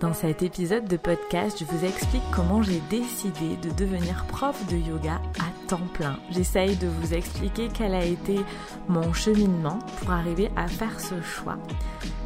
Dans 0.00 0.14
cet 0.14 0.44
épisode 0.44 0.84
de 0.84 0.96
podcast, 0.96 1.56
je 1.58 1.64
vous 1.64 1.84
explique 1.84 2.22
comment 2.30 2.62
j'ai 2.62 2.80
décidé 2.88 3.56
de 3.56 3.70
devenir 3.70 4.24
prof 4.28 4.64
de 4.68 4.76
yoga 4.76 5.20
à 5.40 5.66
temps 5.66 5.88
plein. 5.92 6.20
J'essaye 6.30 6.76
de 6.76 6.86
vous 6.86 7.14
expliquer 7.14 7.68
quel 7.74 7.96
a 7.96 8.04
été 8.04 8.38
mon 8.86 9.12
cheminement 9.12 9.80
pour 9.98 10.12
arriver 10.12 10.52
à 10.54 10.68
faire 10.68 11.00
ce 11.00 11.20
choix. 11.20 11.58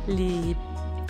Les 0.07 0.55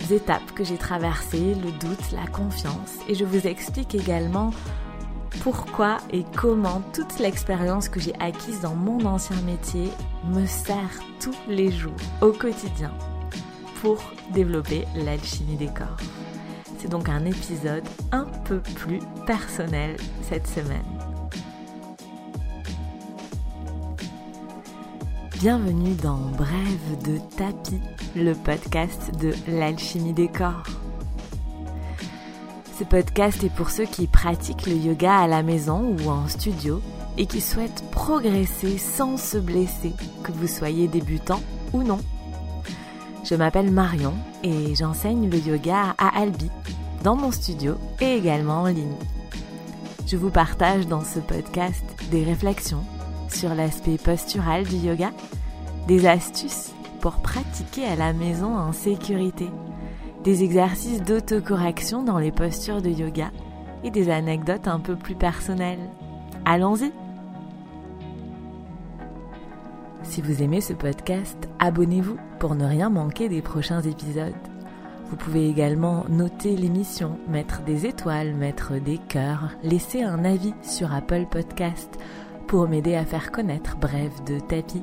étapes 0.08 0.52
que 0.54 0.62
j'ai 0.62 0.76
traversées, 0.76 1.56
le 1.56 1.72
doute, 1.72 2.12
la 2.12 2.28
confiance. 2.28 2.94
Et 3.08 3.16
je 3.16 3.24
vous 3.24 3.48
explique 3.48 3.96
également 3.96 4.52
pourquoi 5.42 5.96
et 6.12 6.24
comment 6.36 6.80
toute 6.92 7.18
l'expérience 7.18 7.88
que 7.88 7.98
j'ai 7.98 8.14
acquise 8.20 8.60
dans 8.60 8.76
mon 8.76 9.04
ancien 9.04 9.40
métier 9.40 9.88
me 10.26 10.46
sert 10.46 11.00
tous 11.18 11.34
les 11.48 11.72
jours, 11.72 11.90
au 12.20 12.30
quotidien, 12.30 12.92
pour 13.80 13.98
développer 14.30 14.86
l'alchimie 14.94 15.56
des 15.56 15.66
corps. 15.66 15.98
C'est 16.82 16.88
donc 16.88 17.08
un 17.08 17.24
épisode 17.26 17.84
un 18.10 18.24
peu 18.44 18.58
plus 18.58 18.98
personnel 19.24 19.96
cette 20.28 20.48
semaine. 20.48 20.82
Bienvenue 25.38 25.94
dans 25.94 26.16
Brève 26.16 27.02
de 27.04 27.18
tapis, 27.36 27.80
le 28.16 28.32
podcast 28.32 29.12
de 29.20 29.32
l'alchimie 29.46 30.12
des 30.12 30.26
corps. 30.26 30.64
Ce 32.76 32.82
podcast 32.82 33.44
est 33.44 33.54
pour 33.54 33.70
ceux 33.70 33.86
qui 33.86 34.08
pratiquent 34.08 34.66
le 34.66 34.74
yoga 34.74 35.18
à 35.18 35.28
la 35.28 35.44
maison 35.44 35.94
ou 36.00 36.10
en 36.10 36.26
studio 36.26 36.82
et 37.16 37.26
qui 37.26 37.40
souhaitent 37.40 37.84
progresser 37.92 38.76
sans 38.76 39.16
se 39.16 39.38
blesser, 39.38 39.92
que 40.24 40.32
vous 40.32 40.48
soyez 40.48 40.88
débutant 40.88 41.42
ou 41.72 41.84
non. 41.84 42.00
Je 43.32 43.36
m'appelle 43.38 43.70
Marion 43.70 44.12
et 44.44 44.74
j'enseigne 44.74 45.30
le 45.30 45.38
yoga 45.38 45.94
à 45.96 46.20
Albi, 46.20 46.50
dans 47.02 47.16
mon 47.16 47.30
studio 47.30 47.76
et 47.98 48.18
également 48.18 48.60
en 48.60 48.66
ligne. 48.66 48.98
Je 50.06 50.18
vous 50.18 50.28
partage 50.28 50.86
dans 50.86 51.00
ce 51.00 51.18
podcast 51.18 51.82
des 52.10 52.24
réflexions 52.24 52.84
sur 53.30 53.54
l'aspect 53.54 53.96
postural 53.96 54.64
du 54.64 54.76
yoga, 54.76 55.12
des 55.88 56.06
astuces 56.06 56.72
pour 57.00 57.22
pratiquer 57.22 57.86
à 57.86 57.96
la 57.96 58.12
maison 58.12 58.54
en 58.54 58.72
sécurité, 58.72 59.48
des 60.24 60.44
exercices 60.44 61.00
d'autocorrection 61.00 62.02
dans 62.02 62.18
les 62.18 62.32
postures 62.32 62.82
de 62.82 62.90
yoga 62.90 63.30
et 63.82 63.90
des 63.90 64.10
anecdotes 64.10 64.68
un 64.68 64.78
peu 64.78 64.94
plus 64.94 65.14
personnelles. 65.14 65.88
Allons-y 66.44 66.92
si 70.02 70.20
vous 70.20 70.42
aimez 70.42 70.60
ce 70.60 70.72
podcast, 70.72 71.48
abonnez-vous 71.58 72.18
pour 72.38 72.54
ne 72.54 72.64
rien 72.64 72.90
manquer 72.90 73.28
des 73.28 73.42
prochains 73.42 73.82
épisodes. 73.82 74.34
Vous 75.08 75.16
pouvez 75.16 75.48
également 75.48 76.04
noter 76.08 76.56
l'émission, 76.56 77.18
mettre 77.28 77.62
des 77.62 77.86
étoiles, 77.86 78.34
mettre 78.34 78.80
des 78.80 78.98
cœurs, 78.98 79.50
laisser 79.62 80.02
un 80.02 80.24
avis 80.24 80.54
sur 80.62 80.92
Apple 80.92 81.26
Podcast 81.30 81.98
pour 82.46 82.68
m'aider 82.68 82.94
à 82.94 83.04
faire 83.04 83.30
connaître 83.30 83.76
Bref 83.76 84.24
de 84.24 84.40
Tapis. 84.40 84.82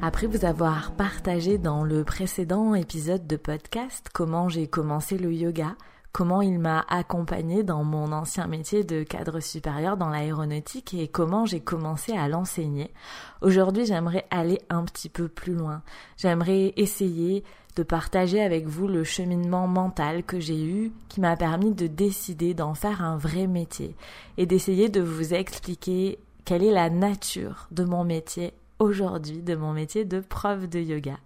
Après 0.00 0.26
vous 0.26 0.44
avoir 0.44 0.92
partagé 0.92 1.56
dans 1.56 1.82
le 1.82 2.04
précédent 2.04 2.74
épisode 2.74 3.26
de 3.26 3.36
podcast 3.36 4.10
comment 4.12 4.48
j'ai 4.48 4.66
commencé 4.66 5.16
le 5.16 5.32
yoga, 5.32 5.76
comment 6.14 6.42
il 6.42 6.60
m'a 6.60 6.86
accompagné 6.88 7.64
dans 7.64 7.82
mon 7.82 8.12
ancien 8.12 8.46
métier 8.46 8.84
de 8.84 9.02
cadre 9.02 9.40
supérieur 9.40 9.96
dans 9.96 10.08
l'aéronautique 10.08 10.94
et 10.94 11.08
comment 11.08 11.44
j'ai 11.44 11.58
commencé 11.58 12.12
à 12.12 12.28
l'enseigner. 12.28 12.94
Aujourd'hui, 13.42 13.84
j'aimerais 13.84 14.24
aller 14.30 14.60
un 14.70 14.84
petit 14.84 15.08
peu 15.08 15.26
plus 15.26 15.54
loin. 15.54 15.82
J'aimerais 16.16 16.72
essayer 16.76 17.42
de 17.74 17.82
partager 17.82 18.40
avec 18.40 18.68
vous 18.68 18.86
le 18.86 19.02
cheminement 19.02 19.66
mental 19.66 20.22
que 20.22 20.38
j'ai 20.38 20.64
eu 20.64 20.92
qui 21.08 21.20
m'a 21.20 21.36
permis 21.36 21.72
de 21.72 21.88
décider 21.88 22.54
d'en 22.54 22.74
faire 22.74 23.02
un 23.02 23.16
vrai 23.16 23.48
métier 23.48 23.96
et 24.38 24.46
d'essayer 24.46 24.88
de 24.88 25.00
vous 25.00 25.34
expliquer 25.34 26.20
quelle 26.44 26.62
est 26.62 26.70
la 26.70 26.90
nature 26.90 27.66
de 27.72 27.82
mon 27.82 28.04
métier 28.04 28.54
aujourd'hui, 28.78 29.42
de 29.42 29.56
mon 29.56 29.72
métier 29.72 30.04
de 30.04 30.20
prof 30.20 30.68
de 30.68 30.78
yoga. 30.78 31.18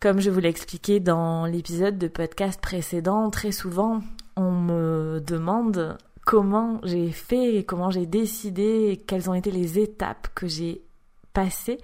Comme 0.00 0.20
je 0.20 0.30
vous 0.30 0.38
l'ai 0.38 0.48
expliqué 0.48 1.00
dans 1.00 1.44
l'épisode 1.44 1.98
de 1.98 2.06
podcast 2.06 2.60
précédent, 2.60 3.30
très 3.30 3.50
souvent 3.50 4.00
on 4.36 4.52
me 4.52 5.18
demande 5.18 5.98
comment 6.24 6.78
j'ai 6.84 7.10
fait, 7.10 7.64
comment 7.66 7.90
j'ai 7.90 8.06
décidé, 8.06 9.02
quelles 9.08 9.28
ont 9.28 9.34
été 9.34 9.50
les 9.50 9.80
étapes 9.80 10.28
que 10.36 10.46
j'ai 10.46 10.84
passées 11.32 11.78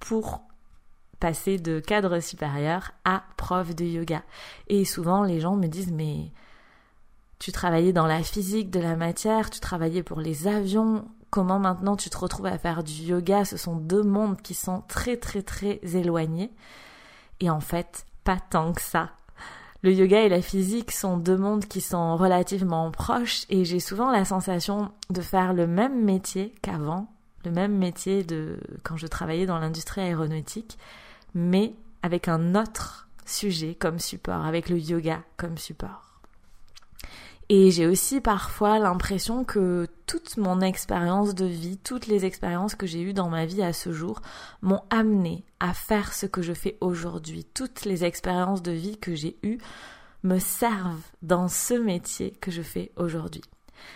pour 0.00 0.42
passer 1.20 1.58
de 1.58 1.78
cadre 1.78 2.18
supérieur 2.18 2.90
à 3.04 3.22
prof 3.36 3.72
de 3.72 3.84
yoga. 3.84 4.24
Et 4.66 4.84
souvent 4.84 5.22
les 5.22 5.38
gens 5.38 5.54
me 5.54 5.68
disent 5.68 5.92
mais 5.92 6.32
tu 7.38 7.52
travaillais 7.52 7.92
dans 7.92 8.08
la 8.08 8.24
physique 8.24 8.70
de 8.70 8.80
la 8.80 8.96
matière, 8.96 9.48
tu 9.48 9.60
travaillais 9.60 10.02
pour 10.02 10.20
les 10.20 10.48
avions, 10.48 11.06
comment 11.30 11.60
maintenant 11.60 11.94
tu 11.94 12.10
te 12.10 12.18
retrouves 12.18 12.46
à 12.46 12.58
faire 12.58 12.82
du 12.82 12.94
yoga? 12.94 13.44
Ce 13.44 13.56
sont 13.56 13.76
deux 13.76 14.02
mondes 14.02 14.42
qui 14.42 14.54
sont 14.54 14.82
très 14.88 15.16
très 15.16 15.42
très 15.42 15.78
éloignés. 15.84 16.50
Et 17.40 17.50
en 17.50 17.60
fait, 17.60 18.06
pas 18.24 18.38
tant 18.50 18.72
que 18.72 18.82
ça. 18.82 19.10
Le 19.82 19.92
yoga 19.92 20.20
et 20.22 20.28
la 20.28 20.42
physique 20.42 20.90
sont 20.90 21.16
deux 21.16 21.38
mondes 21.38 21.64
qui 21.64 21.80
sont 21.80 22.16
relativement 22.16 22.90
proches 22.90 23.46
et 23.48 23.64
j'ai 23.64 23.80
souvent 23.80 24.10
la 24.10 24.26
sensation 24.26 24.92
de 25.08 25.22
faire 25.22 25.54
le 25.54 25.66
même 25.66 26.04
métier 26.04 26.54
qu'avant, 26.60 27.10
le 27.46 27.50
même 27.50 27.78
métier 27.78 28.22
de 28.22 28.58
quand 28.82 28.98
je 28.98 29.06
travaillais 29.06 29.46
dans 29.46 29.58
l'industrie 29.58 30.02
aéronautique, 30.02 30.78
mais 31.34 31.72
avec 32.02 32.28
un 32.28 32.54
autre 32.54 33.08
sujet 33.24 33.74
comme 33.74 33.98
support, 33.98 34.44
avec 34.44 34.68
le 34.68 34.78
yoga 34.78 35.22
comme 35.38 35.56
support. 35.56 36.09
Et 37.52 37.72
j'ai 37.72 37.88
aussi 37.88 38.20
parfois 38.20 38.78
l'impression 38.78 39.42
que 39.42 39.88
toute 40.06 40.36
mon 40.36 40.60
expérience 40.60 41.34
de 41.34 41.46
vie, 41.46 41.78
toutes 41.78 42.06
les 42.06 42.24
expériences 42.24 42.76
que 42.76 42.86
j'ai 42.86 43.02
eues 43.02 43.12
dans 43.12 43.28
ma 43.28 43.44
vie 43.44 43.64
à 43.64 43.72
ce 43.72 43.92
jour 43.92 44.22
m'ont 44.62 44.82
amené 44.88 45.44
à 45.58 45.74
faire 45.74 46.12
ce 46.12 46.26
que 46.26 46.42
je 46.42 46.52
fais 46.52 46.78
aujourd'hui. 46.80 47.44
Toutes 47.52 47.84
les 47.84 48.04
expériences 48.04 48.62
de 48.62 48.70
vie 48.70 48.98
que 48.98 49.16
j'ai 49.16 49.36
eues 49.42 49.58
me 50.22 50.38
servent 50.38 51.02
dans 51.22 51.48
ce 51.48 51.74
métier 51.74 52.30
que 52.40 52.52
je 52.52 52.62
fais 52.62 52.92
aujourd'hui. 52.94 53.42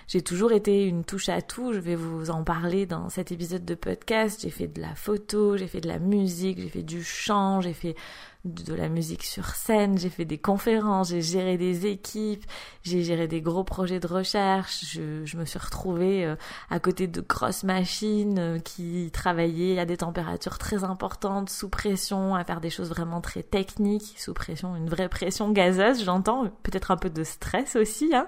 J'ai 0.08 0.22
toujours 0.22 0.50
été 0.50 0.84
une 0.84 1.04
touche 1.04 1.28
à 1.28 1.40
tout, 1.40 1.72
je 1.72 1.78
vais 1.78 1.94
vous 1.94 2.30
en 2.30 2.42
parler 2.42 2.86
dans 2.86 3.08
cet 3.08 3.30
épisode 3.30 3.64
de 3.64 3.76
podcast. 3.76 4.40
J'ai 4.42 4.50
fait 4.50 4.66
de 4.66 4.80
la 4.80 4.96
photo, 4.96 5.56
j'ai 5.56 5.68
fait 5.68 5.80
de 5.80 5.88
la 5.88 6.00
musique, 6.00 6.60
j'ai 6.60 6.68
fait 6.68 6.82
du 6.82 7.04
chant, 7.04 7.60
j'ai 7.60 7.74
fait 7.74 7.94
de 8.44 8.74
la 8.74 8.88
musique 8.88 9.24
sur 9.24 9.46
scène, 9.54 9.98
j'ai 9.98 10.10
fait 10.10 10.24
des 10.24 10.38
conférences, 10.38 11.08
j'ai 11.10 11.22
géré 11.22 11.56
des 11.56 11.86
équipes, 11.86 12.44
j'ai 12.82 13.02
géré 13.02 13.26
des 13.26 13.40
gros 13.40 13.64
projets 13.64 14.00
de 14.00 14.06
recherche, 14.06 14.84
je, 14.92 15.36
me 15.36 15.44
suis 15.44 15.58
retrouvée 15.58 16.26
euh, 16.26 16.36
à 16.70 16.78
côté 16.78 17.06
de 17.06 17.20
grosses 17.22 17.64
machines 17.64 18.38
euh, 18.38 18.58
qui 18.58 19.10
travaillaient 19.12 19.78
à 19.78 19.86
des 19.86 19.96
températures 19.96 20.58
très 20.58 20.84
importantes, 20.84 21.48
sous 21.48 21.70
pression, 21.70 22.34
à 22.34 22.44
faire 22.44 22.60
des 22.60 22.70
choses 22.70 22.90
vraiment 22.90 23.20
très 23.22 23.42
techniques, 23.42 24.14
sous 24.18 24.34
pression, 24.34 24.76
une 24.76 24.90
vraie 24.90 25.08
pression 25.08 25.50
gazeuse, 25.50 26.04
j'entends, 26.04 26.50
peut-être 26.62 26.90
un 26.90 26.96
peu 26.96 27.10
de 27.10 27.24
stress 27.24 27.76
aussi, 27.76 28.14
hein. 28.14 28.26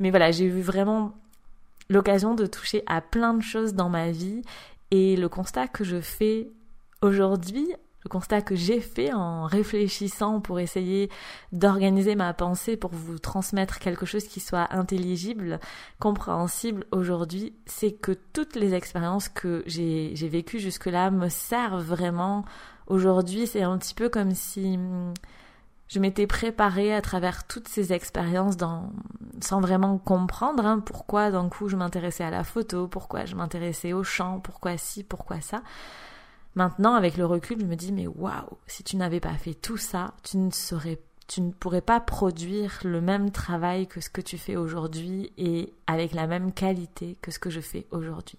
Mais 0.00 0.10
voilà, 0.10 0.32
j'ai 0.32 0.46
eu 0.46 0.60
vraiment 0.60 1.14
l'occasion 1.88 2.34
de 2.34 2.46
toucher 2.46 2.82
à 2.86 3.00
plein 3.00 3.34
de 3.34 3.42
choses 3.42 3.74
dans 3.74 3.88
ma 3.88 4.10
vie. 4.10 4.42
Et 4.90 5.16
le 5.16 5.28
constat 5.28 5.68
que 5.68 5.84
je 5.84 6.00
fais 6.00 6.48
aujourd'hui, 7.02 7.74
le 8.04 8.10
constat 8.10 8.42
que 8.42 8.54
j'ai 8.54 8.80
fait 8.80 9.12
en 9.12 9.44
réfléchissant 9.44 10.40
pour 10.40 10.60
essayer 10.60 11.10
d'organiser 11.52 12.14
ma 12.14 12.34
pensée 12.34 12.76
pour 12.76 12.90
vous 12.92 13.18
transmettre 13.18 13.78
quelque 13.78 14.04
chose 14.04 14.24
qui 14.24 14.40
soit 14.40 14.72
intelligible, 14.72 15.58
compréhensible 15.98 16.84
aujourd'hui, 16.92 17.54
c'est 17.66 17.92
que 17.92 18.12
toutes 18.12 18.56
les 18.56 18.74
expériences 18.74 19.28
que 19.28 19.62
j'ai 19.66 20.28
vécues 20.28 20.60
jusque-là 20.60 21.10
me 21.10 21.28
servent 21.28 21.82
vraiment 21.82 22.44
aujourd'hui. 22.86 23.46
C'est 23.46 23.62
un 23.62 23.78
petit 23.78 23.94
peu 23.94 24.10
comme 24.10 24.34
si 24.34 24.78
je 25.88 25.98
m'étais 25.98 26.26
préparée 26.26 26.94
à 26.94 27.00
travers 27.00 27.46
toutes 27.46 27.68
ces 27.68 27.92
expériences 27.92 28.56
dans, 28.56 28.90
sans 29.40 29.60
vraiment 29.60 29.96
comprendre 29.96 30.66
hein, 30.66 30.80
pourquoi 30.80 31.30
d'un 31.30 31.48
coup 31.48 31.68
je 31.68 31.76
m'intéressais 31.76 32.24
à 32.24 32.30
la 32.30 32.44
photo, 32.44 32.88
pourquoi 32.88 33.24
je 33.24 33.34
m'intéressais 33.34 33.92
au 33.92 34.02
chant, 34.02 34.40
pourquoi 34.40 34.76
ci, 34.76 35.04
pourquoi 35.04 35.40
ça. 35.40 35.62
Maintenant, 36.54 36.94
avec 36.94 37.16
le 37.16 37.26
recul, 37.26 37.60
je 37.60 37.66
me 37.66 37.74
dis 37.74 37.92
mais 37.92 38.06
waouh, 38.06 38.58
si 38.66 38.84
tu 38.84 38.96
n'avais 38.96 39.20
pas 39.20 39.34
fait 39.34 39.54
tout 39.54 39.76
ça, 39.76 40.14
tu 40.22 40.36
ne 40.36 40.50
tu 41.26 41.40
ne 41.40 41.50
pourrais 41.52 41.80
pas 41.80 42.00
produire 42.00 42.80
le 42.84 43.00
même 43.00 43.30
travail 43.30 43.86
que 43.86 44.00
ce 44.00 44.10
que 44.10 44.20
tu 44.20 44.36
fais 44.38 44.56
aujourd'hui 44.56 45.32
et 45.38 45.72
avec 45.86 46.12
la 46.12 46.26
même 46.26 46.52
qualité 46.52 47.16
que 47.22 47.30
ce 47.30 47.38
que 47.38 47.50
je 47.50 47.60
fais 47.60 47.86
aujourd'hui. 47.90 48.38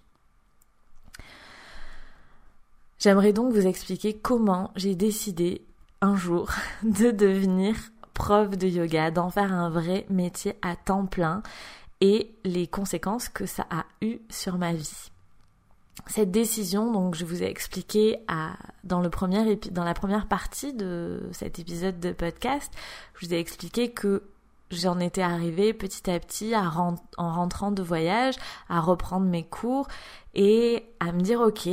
J'aimerais 2.98 3.32
donc 3.32 3.52
vous 3.52 3.66
expliquer 3.66 4.16
comment 4.16 4.70
j'ai 4.76 4.94
décidé 4.94 5.66
un 6.00 6.16
jour 6.16 6.50
de 6.82 7.10
devenir 7.10 7.76
prof 8.14 8.50
de 8.56 8.66
yoga, 8.66 9.10
d'en 9.10 9.30
faire 9.30 9.52
un 9.52 9.68
vrai 9.68 10.06
métier 10.08 10.54
à 10.62 10.76
temps 10.76 11.06
plein 11.06 11.42
et 12.00 12.34
les 12.44 12.66
conséquences 12.66 13.28
que 13.28 13.46
ça 13.46 13.66
a 13.70 13.84
eu 14.00 14.18
sur 14.30 14.58
ma 14.58 14.72
vie. 14.72 15.10
Cette 16.06 16.30
décision, 16.30 16.92
donc 16.92 17.14
je 17.14 17.24
vous 17.24 17.42
ai 17.42 17.46
expliqué 17.46 18.18
dans, 18.84 19.00
le 19.00 19.10
premier 19.10 19.56
dans 19.70 19.84
la 19.84 19.94
première 19.94 20.28
partie 20.28 20.72
de 20.72 21.22
cet 21.32 21.58
épisode 21.58 21.98
de 21.98 22.12
podcast, 22.12 22.72
je 23.14 23.26
vous 23.26 23.34
ai 23.34 23.38
expliqué 23.38 23.90
que 23.90 24.22
j'en 24.70 24.98
étais 25.00 25.22
arrivée 25.22 25.72
petit 25.72 26.10
à 26.10 26.18
petit 26.18 26.54
à 26.54 26.62
en 26.70 26.96
rentrant 27.32 27.70
de 27.70 27.82
voyage, 27.82 28.34
à 28.68 28.80
reprendre 28.80 29.26
mes 29.26 29.44
cours 29.44 29.88
et 30.34 30.84
à 31.00 31.12
me 31.12 31.20
dire 31.20 31.40
ok, 31.40 31.68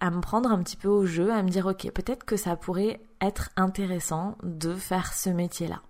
à 0.00 0.10
me 0.10 0.20
prendre 0.20 0.50
un 0.50 0.62
petit 0.62 0.76
peu 0.76 0.88
au 0.88 1.06
jeu, 1.06 1.32
à 1.32 1.42
me 1.42 1.48
dire 1.48 1.66
ok, 1.66 1.90
peut-être 1.92 2.24
que 2.24 2.36
ça 2.36 2.56
pourrait 2.56 3.00
être 3.20 3.50
intéressant 3.56 4.36
de 4.42 4.74
faire 4.74 5.12
ce 5.12 5.30
métier-là. 5.30 5.80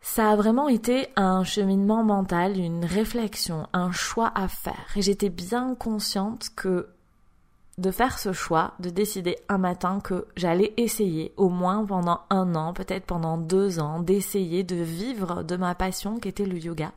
Ça 0.00 0.30
a 0.30 0.36
vraiment 0.36 0.68
été 0.68 1.08
un 1.16 1.44
cheminement 1.44 2.04
mental, 2.04 2.56
une 2.56 2.84
réflexion, 2.84 3.66
un 3.72 3.90
choix 3.90 4.32
à 4.34 4.48
faire. 4.48 4.92
Et 4.96 5.02
j'étais 5.02 5.28
bien 5.28 5.74
consciente 5.74 6.50
que 6.54 6.88
de 7.78 7.90
faire 7.92 8.18
ce 8.18 8.32
choix, 8.32 8.74
de 8.80 8.90
décider 8.90 9.36
un 9.48 9.58
matin 9.58 10.00
que 10.02 10.26
j'allais 10.36 10.74
essayer, 10.76 11.32
au 11.36 11.48
moins 11.48 11.84
pendant 11.84 12.20
un 12.28 12.54
an, 12.56 12.72
peut-être 12.72 13.06
pendant 13.06 13.38
deux 13.38 13.78
ans, 13.78 14.00
d'essayer 14.00 14.64
de 14.64 14.76
vivre 14.76 15.44
de 15.44 15.56
ma 15.56 15.74
passion 15.74 16.18
qui 16.18 16.28
était 16.28 16.44
le 16.44 16.58
yoga. 16.58 16.92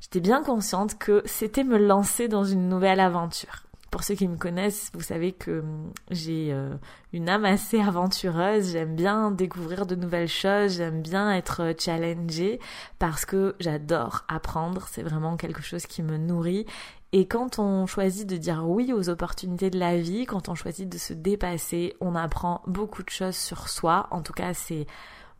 J'étais 0.00 0.20
bien 0.20 0.42
consciente 0.42 0.98
que 0.98 1.22
c'était 1.24 1.64
me 1.64 1.78
lancer 1.78 2.28
dans 2.28 2.44
une 2.44 2.68
nouvelle 2.68 3.00
aventure. 3.00 3.63
Pour 3.94 4.02
ceux 4.02 4.16
qui 4.16 4.26
me 4.26 4.36
connaissent, 4.36 4.90
vous 4.92 5.02
savez 5.02 5.30
que 5.30 5.60
hum, 5.60 5.92
j'ai 6.10 6.52
euh, 6.52 6.74
une 7.12 7.28
âme 7.28 7.44
assez 7.44 7.80
aventureuse, 7.80 8.72
j'aime 8.72 8.96
bien 8.96 9.30
découvrir 9.30 9.86
de 9.86 9.94
nouvelles 9.94 10.26
choses, 10.26 10.78
j'aime 10.78 11.00
bien 11.00 11.32
être 11.32 11.62
euh, 11.62 11.74
challengée 11.78 12.58
parce 12.98 13.24
que 13.24 13.54
j'adore 13.60 14.24
apprendre, 14.26 14.88
c'est 14.90 15.04
vraiment 15.04 15.36
quelque 15.36 15.62
chose 15.62 15.86
qui 15.86 16.02
me 16.02 16.16
nourrit 16.16 16.66
et 17.12 17.28
quand 17.28 17.60
on 17.60 17.86
choisit 17.86 18.28
de 18.28 18.36
dire 18.36 18.68
oui 18.68 18.92
aux 18.92 19.10
opportunités 19.10 19.70
de 19.70 19.78
la 19.78 19.96
vie, 19.96 20.26
quand 20.26 20.48
on 20.48 20.56
choisit 20.56 20.88
de 20.88 20.98
se 20.98 21.12
dépasser, 21.12 21.94
on 22.00 22.16
apprend 22.16 22.62
beaucoup 22.66 23.04
de 23.04 23.10
choses 23.10 23.36
sur 23.36 23.68
soi. 23.68 24.08
En 24.10 24.22
tout 24.22 24.32
cas, 24.32 24.54
c'est 24.54 24.88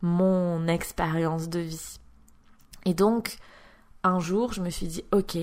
mon 0.01 0.65
expérience 0.67 1.49
de 1.49 1.59
vie. 1.59 1.99
Et 2.85 2.93
donc, 2.93 3.35
un 4.03 4.19
jour, 4.21 4.53
je 4.53 4.61
me 4.61 4.69
suis 4.69 4.87
dit, 4.87 5.03
ok, 5.11 5.37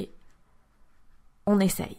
on 1.45 1.61
essaye. 1.61 1.99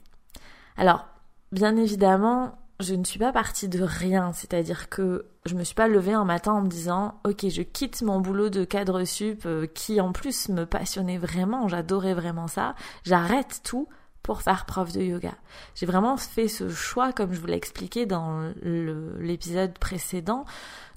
Alors, 0.78 1.08
bien 1.52 1.76
évidemment, 1.78 2.58
je 2.80 2.96
ne 2.96 3.04
suis 3.04 3.20
pas 3.20 3.32
partie 3.32 3.70
de 3.70 3.84
rien, 3.84 4.34
c'est-à-dire 4.34 4.90
que 4.90 5.26
je 5.46 5.56
me 5.56 5.64
suis 5.64 5.76
pas 5.76 5.88
levée 5.88 6.14
un 6.14 6.26
matin 6.26 6.54
en 6.54 6.62
me 6.62 6.68
disant 6.68 7.20
OK, 7.26 7.48
je 7.48 7.62
quitte 7.62 8.02
mon 8.02 8.20
boulot 8.20 8.50
de 8.50 8.64
cadre 8.64 9.04
sup 9.04 9.44
euh, 9.46 9.68
qui 9.68 10.02
en 10.02 10.12
plus 10.12 10.50
me 10.50 10.66
passionnait 10.66 11.18
vraiment, 11.18 11.68
j'adorais 11.68 12.14
vraiment 12.14 12.48
ça, 12.48 12.76
j'arrête 13.04 13.62
tout 13.64 13.88
pour 14.22 14.42
faire 14.42 14.66
prof 14.66 14.92
de 14.94 15.02
yoga. 15.02 15.34
J'ai 15.76 15.86
vraiment 15.86 16.16
fait 16.18 16.48
ce 16.48 16.70
choix 16.70 17.12
comme 17.12 17.34
je 17.34 17.40
vous 17.40 17.48
l'ai 17.48 17.56
expliqué 17.56 18.06
dans 18.06 18.54
l'épisode 18.64 19.78
précédent 19.78 20.46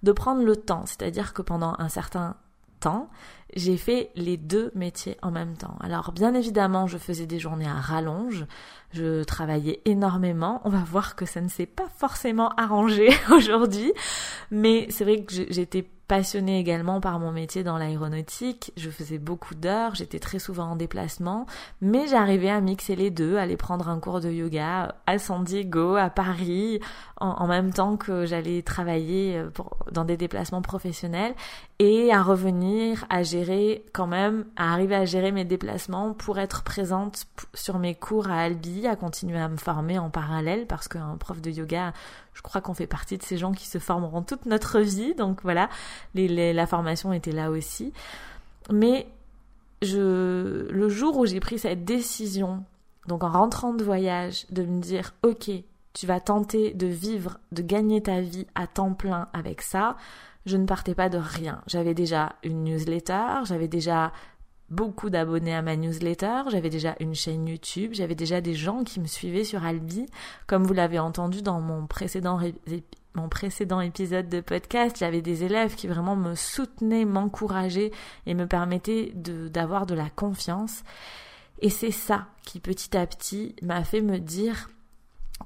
de 0.04 0.12
prendre 0.12 0.44
le 0.44 0.56
temps, 0.56 0.86
c'est-à-dire 0.86 1.34
que 1.34 1.42
pendant 1.42 1.74
un 1.78 1.88
certain 1.88 2.36
temps, 2.78 3.10
j'ai 3.54 3.76
fait 3.76 4.10
les 4.16 4.36
deux 4.36 4.70
métiers 4.74 5.16
en 5.22 5.30
même 5.30 5.56
temps. 5.56 5.76
Alors 5.80 6.12
bien 6.12 6.34
évidemment, 6.34 6.86
je 6.86 6.98
faisais 6.98 7.26
des 7.26 7.38
journées 7.38 7.68
à 7.68 7.74
rallonge, 7.74 8.46
je 8.92 9.22
travaillais 9.24 9.80
énormément. 9.84 10.60
On 10.64 10.70
va 10.70 10.84
voir 10.84 11.16
que 11.16 11.26
ça 11.26 11.40
ne 11.40 11.48
s'est 11.48 11.66
pas 11.66 11.88
forcément 11.96 12.50
arrangé 12.56 13.08
aujourd'hui, 13.30 13.92
mais 14.50 14.86
c'est 14.90 15.04
vrai 15.04 15.22
que 15.22 15.32
j'étais 15.50 15.88
passionnée 16.08 16.60
également 16.60 17.00
par 17.00 17.18
mon 17.18 17.32
métier 17.32 17.64
dans 17.64 17.78
l'aéronautique. 17.78 18.72
Je 18.76 18.90
faisais 18.90 19.18
beaucoup 19.18 19.54
d'heures, 19.54 19.94
j'étais 19.94 20.18
très 20.18 20.38
souvent 20.38 20.70
en 20.70 20.76
déplacement, 20.76 21.46
mais 21.80 22.06
j'arrivais 22.06 22.50
à 22.50 22.60
mixer 22.60 22.96
les 22.96 23.10
deux, 23.10 23.36
aller 23.36 23.56
prendre 23.56 23.88
un 23.88 23.98
cours 23.98 24.20
de 24.20 24.30
yoga 24.30 24.94
à 25.06 25.18
San 25.18 25.42
Diego, 25.42 25.96
à 25.96 26.10
Paris, 26.10 26.80
en, 27.18 27.46
même 27.46 27.72
temps 27.72 27.96
que 27.96 28.26
j'allais 28.26 28.62
travailler 28.62 29.38
euh, 29.38 29.48
dans 29.90 30.04
des 30.04 30.16
déplacements 30.16 30.60
professionnels 30.60 31.34
et 31.78 32.12
à 32.12 32.22
revenir 32.22 33.06
à 33.08 33.22
gérer 33.22 33.84
quand 33.92 34.06
même, 34.06 34.44
à 34.56 34.72
arriver 34.72 34.94
à 34.94 35.06
gérer 35.06 35.32
mes 35.32 35.44
déplacements 35.44 36.12
pour 36.12 36.38
être 36.38 36.62
présente 36.62 37.26
sur 37.54 37.78
mes 37.78 37.94
cours 37.94 38.30
à 38.30 38.40
Albi, 38.40 38.86
à 38.86 38.96
continuer 38.96 39.38
à 39.38 39.48
me 39.48 39.56
former 39.56 39.98
en 39.98 40.10
parallèle 40.10 40.66
parce 40.66 40.88
qu'un 40.88 41.16
prof 41.16 41.40
de 41.40 41.50
yoga, 41.50 41.92
je 42.36 42.42
crois 42.42 42.60
qu'on 42.60 42.74
fait 42.74 42.86
partie 42.86 43.16
de 43.16 43.22
ces 43.22 43.38
gens 43.38 43.52
qui 43.52 43.66
se 43.66 43.78
formeront 43.78 44.22
toute 44.22 44.44
notre 44.44 44.80
vie. 44.80 45.14
Donc 45.14 45.40
voilà, 45.42 45.70
la 46.14 46.66
formation 46.66 47.12
était 47.14 47.32
là 47.32 47.50
aussi. 47.50 47.94
Mais 48.70 49.08
le 49.80 50.88
jour 50.88 51.16
où 51.16 51.24
j'ai 51.24 51.40
pris 51.40 51.58
cette 51.58 51.84
décision, 51.86 52.62
donc 53.08 53.24
en 53.24 53.30
rentrant 53.30 53.72
de 53.72 53.82
voyage, 53.82 54.46
de 54.50 54.62
me 54.64 54.80
dire, 54.80 55.14
ok, 55.22 55.50
tu 55.94 56.06
vas 56.06 56.20
tenter 56.20 56.74
de 56.74 56.86
vivre, 56.86 57.38
de 57.52 57.62
gagner 57.62 58.02
ta 58.02 58.20
vie 58.20 58.46
à 58.54 58.66
temps 58.66 58.92
plein 58.92 59.28
avec 59.32 59.62
ça, 59.62 59.96
je 60.44 60.58
ne 60.58 60.66
partais 60.66 60.94
pas 60.94 61.08
de 61.08 61.18
rien. 61.18 61.62
J'avais 61.66 61.94
déjà 61.94 62.34
une 62.44 62.64
newsletter, 62.64 63.44
j'avais 63.44 63.68
déjà 63.68 64.12
beaucoup 64.70 65.10
d'abonnés 65.10 65.54
à 65.54 65.62
ma 65.62 65.76
newsletter, 65.76 66.42
j'avais 66.50 66.70
déjà 66.70 66.96
une 67.00 67.14
chaîne 67.14 67.46
YouTube, 67.46 67.92
j'avais 67.94 68.14
déjà 68.14 68.40
des 68.40 68.54
gens 68.54 68.84
qui 68.84 69.00
me 69.00 69.06
suivaient 69.06 69.44
sur 69.44 69.64
Albi. 69.64 70.06
Comme 70.46 70.64
vous 70.64 70.74
l'avez 70.74 70.98
entendu 70.98 71.42
dans 71.42 71.60
mon 71.60 71.86
précédent, 71.86 72.40
mon 73.14 73.28
précédent 73.28 73.80
épisode 73.80 74.28
de 74.28 74.40
podcast, 74.40 74.96
j'avais 74.98 75.22
des 75.22 75.44
élèves 75.44 75.74
qui 75.74 75.86
vraiment 75.86 76.16
me 76.16 76.34
soutenaient, 76.34 77.04
m'encourageaient 77.04 77.92
et 78.26 78.34
me 78.34 78.46
permettaient 78.46 79.12
d'avoir 79.14 79.86
de 79.86 79.94
la 79.94 80.10
confiance. 80.10 80.82
Et 81.60 81.70
c'est 81.70 81.92
ça 81.92 82.26
qui 82.44 82.60
petit 82.60 82.96
à 82.96 83.06
petit 83.06 83.56
m'a 83.62 83.84
fait 83.84 84.02
me 84.02 84.18
dire 84.18 84.68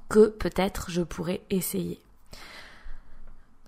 que 0.09 0.27
peut-être 0.27 0.91
je 0.91 1.01
pourrais 1.01 1.41
essayer. 1.49 2.01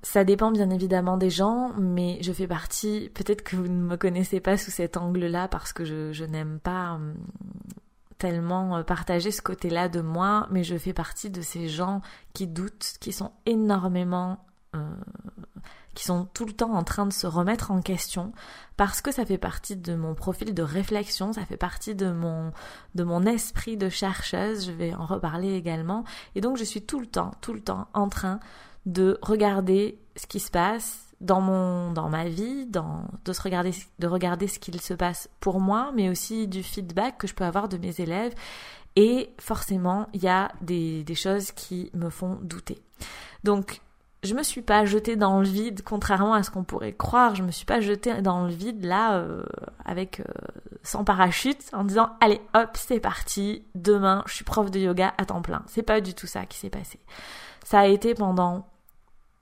Ça 0.04 0.26
dépend 0.26 0.52
bien 0.52 0.70
évidemment 0.70 1.16
des 1.16 1.30
gens, 1.30 1.72
mais 1.80 2.20
je 2.22 2.34
fais 2.34 2.46
partie, 2.46 3.10
peut-être 3.14 3.42
que 3.42 3.56
vous 3.56 3.70
ne 3.70 3.82
me 3.82 3.96
connaissez 3.96 4.42
pas 4.42 4.58
sous 4.58 4.70
cet 4.70 4.98
angle-là 4.98 5.48
parce 5.48 5.72
que 5.72 5.86
je, 5.86 6.26
n'aime 6.26 6.60
pas 6.60 6.96
hum, 6.96 7.16
tellement 8.18 8.76
euh, 8.76 8.84
partager 8.84 9.32
ce 9.32 9.42
côté-là 9.42 9.88
de 9.88 10.02
moi, 10.02 10.48
mais 10.52 10.66
je 10.66 10.78
fais 10.78 10.92
partie 10.92 11.30
de 11.30 11.42
ces 11.42 11.70
gens 11.70 12.02
qui 12.34 12.48
doutent, 12.48 12.96
qui 13.00 13.14
sont 13.14 13.32
énormément... 13.46 14.46
Euh, 14.76 14.94
qui 15.96 16.06
sont 16.06 16.26
tout 16.34 16.46
le 16.46 16.54
temps 16.54 16.74
en 16.74 16.84
train 16.84 17.06
de 17.06 17.14
se 17.14 17.28
remettre 17.28 17.70
en 17.70 17.80
question 17.80 18.34
parce 18.78 19.00
que 19.00 19.12
ça 19.12 19.26
fait 19.26 19.38
partie 19.38 19.76
de 19.76 19.94
mon 19.94 20.16
profil 20.16 20.56
de 20.56 20.64
réflexion, 20.64 21.34
ça 21.34 21.46
fait 21.46 21.56
partie 21.56 21.94
de 21.94 22.12
mon 22.12 22.52
de 22.96 23.04
mon 23.04 23.28
esprit 23.28 23.78
de 23.78 23.90
chercheuse, 23.90 24.66
je 24.66 24.72
vais 24.72 24.96
en 24.96 25.06
reparler 25.06 25.54
également 25.54 26.04
et 26.34 26.42
donc 26.42 26.58
je 26.58 26.64
suis 26.64 26.82
tout 26.82 27.00
le 27.00 27.06
temps 27.06 27.32
tout 27.42 27.54
le 27.54 27.62
temps 27.62 27.90
en 27.94 28.10
train 28.10 28.40
de 28.88 29.20
regarder 29.22 30.00
ce 30.16 30.28
qui 30.28 30.40
se 30.40 30.52
passe 30.52 31.08
dans 31.22 31.42
mon 31.42 31.92
dans 31.92 32.10
ma 32.10 32.26
vie, 32.26 32.66
dans 32.66 33.06
de 33.26 33.34
se 33.34 33.42
regarder 33.42 33.72
de 34.00 34.08
regarder 34.08 34.48
ce 34.48 34.60
qu'il 34.60 34.80
se 34.82 34.94
passe 34.94 35.30
pour 35.40 35.60
moi, 35.60 35.92
mais 35.96 36.10
aussi 36.10 36.48
du 36.48 36.64
feedback 36.64 37.18
que 37.18 37.28
je 37.28 37.34
peux 37.34 37.46
avoir 37.46 37.70
de 37.70 37.78
mes 37.78 38.00
élèves. 38.00 38.34
Et 38.96 39.34
forcément, 39.40 40.08
il 40.14 40.22
y 40.22 40.28
a 40.28 40.52
des, 40.62 41.04
des 41.04 41.16
choses 41.16 41.52
qui 41.52 41.90
me 41.96 42.12
font 42.12 42.38
douter. 42.44 42.80
Donc, 43.44 43.82
je 44.24 44.34
me 44.36 44.44
suis 44.44 44.62
pas 44.62 44.86
jetée 44.86 45.16
dans 45.16 45.40
le 45.40 45.48
vide, 45.48 45.82
contrairement 45.84 46.34
à 46.34 46.44
ce 46.44 46.52
qu'on 46.52 46.64
pourrait 46.64 46.94
croire. 46.94 47.36
Je 47.36 47.44
me 47.44 47.52
suis 47.52 47.66
pas 47.66 47.82
jetée 47.82 48.22
dans 48.22 48.46
le 48.46 48.54
vide 48.54 48.86
là 48.86 49.18
euh, 49.18 49.44
avec 49.84 50.22
euh, 50.22 50.24
sans 50.82 51.04
parachute 51.04 51.62
en 51.74 51.84
disant 51.84 52.12
allez 52.22 52.42
hop 52.54 52.70
c'est 52.76 53.00
parti 53.02 53.66
demain 53.76 54.24
je 54.28 54.36
suis 54.36 54.46
prof 54.46 54.72
de 54.72 54.80
yoga 54.80 55.14
à 55.18 55.26
temps 55.26 55.42
plein. 55.42 55.64
C'est 55.68 55.84
pas 55.84 56.00
du 56.00 56.14
tout 56.14 56.28
ça 56.28 56.46
qui 56.46 56.58
s'est 56.58 56.70
passé. 56.70 57.00
Ça 57.66 57.80
a 57.80 57.88
été 57.88 58.14
pendant 58.14 58.66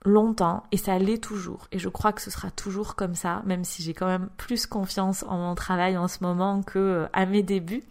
longtemps 0.04 0.64
et 0.72 0.76
ça 0.76 0.98
l'est 0.98 1.22
toujours. 1.22 1.68
Et 1.72 1.78
je 1.78 1.88
crois 1.88 2.12
que 2.12 2.20
ce 2.20 2.30
sera 2.30 2.50
toujours 2.50 2.94
comme 2.94 3.14
ça 3.14 3.42
même 3.46 3.64
si 3.64 3.82
j'ai 3.82 3.94
quand 3.94 4.06
même 4.06 4.28
plus 4.36 4.66
confiance 4.66 5.24
en 5.28 5.38
mon 5.38 5.54
travail 5.54 5.96
en 5.96 6.08
ce 6.08 6.18
moment 6.22 6.62
que 6.62 6.78
euh, 6.78 7.06
à 7.12 7.26
mes 7.26 7.42
débuts. 7.42 7.84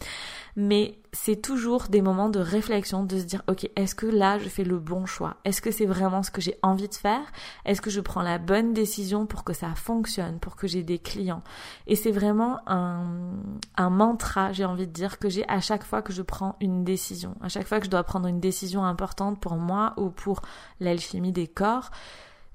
Mais 0.56 0.98
c'est 1.14 1.42
toujours 1.42 1.88
des 1.90 2.02
moments 2.02 2.30
de 2.30 2.40
réflexion, 2.40 3.04
de 3.04 3.20
se 3.20 3.26
dire, 3.26 3.44
ok, 3.48 3.70
est-ce 3.76 3.96
que 3.96 4.06
là 4.06 4.40
je 4.40 4.48
fais 4.48 4.64
le 4.64 4.80
bon 4.80 5.06
choix? 5.06 5.36
Est-ce 5.44 5.62
que 5.62 5.70
c'est 5.70 5.86
vraiment 5.86 6.24
ce 6.24 6.32
que 6.32 6.40
j'ai 6.40 6.58
envie 6.64 6.88
de 6.88 6.96
faire? 6.96 7.32
Est-ce 7.66 7.82
que 7.82 7.90
je 7.90 8.00
prends 8.00 8.22
la 8.22 8.38
bonne 8.38 8.74
décision 8.74 9.26
pour 9.26 9.44
que 9.44 9.52
ça 9.52 9.76
fonctionne, 9.76 10.40
pour 10.40 10.56
que 10.56 10.68
j'ai 10.68 10.84
des 10.84 11.00
clients? 11.00 11.44
Et 11.86 11.98
c'est 11.98 12.12
vraiment 12.12 12.60
un, 12.66 13.34
un 13.76 13.90
mantra, 13.90 14.54
j'ai 14.54 14.64
envie 14.64 14.88
de 14.88 14.94
dire, 14.94 15.20
que 15.20 15.28
j'ai 15.28 15.48
à 15.50 15.60
chaque 15.60 15.84
fois 15.84 16.02
que 16.02 16.14
je 16.14 16.22
prends 16.22 16.56
une 16.62 16.86
décision. 16.86 17.36
À 17.42 17.50
chaque 17.50 17.68
fois 17.68 17.80
que 17.80 17.86
je 17.86 17.92
dois 17.92 18.04
prendre 18.04 18.28
une 18.28 18.40
décision 18.40 18.86
importante 18.86 19.42
pour 19.42 19.56
moi 19.56 19.94
ou 19.98 20.12
pour 20.12 20.42
l'alchimie 20.80 21.34
des 21.34 21.48
corps, 21.48 21.92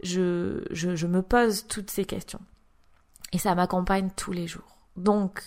je, 0.02 0.64
je, 0.70 0.96
je 0.96 1.06
me 1.06 1.20
pose 1.20 1.66
toutes 1.66 1.90
ces 1.90 2.06
questions. 2.06 2.40
Et 3.32 3.38
ça 3.38 3.54
m'accompagne 3.54 4.08
tous 4.16 4.32
les 4.32 4.46
jours. 4.46 4.78
Donc, 4.96 5.42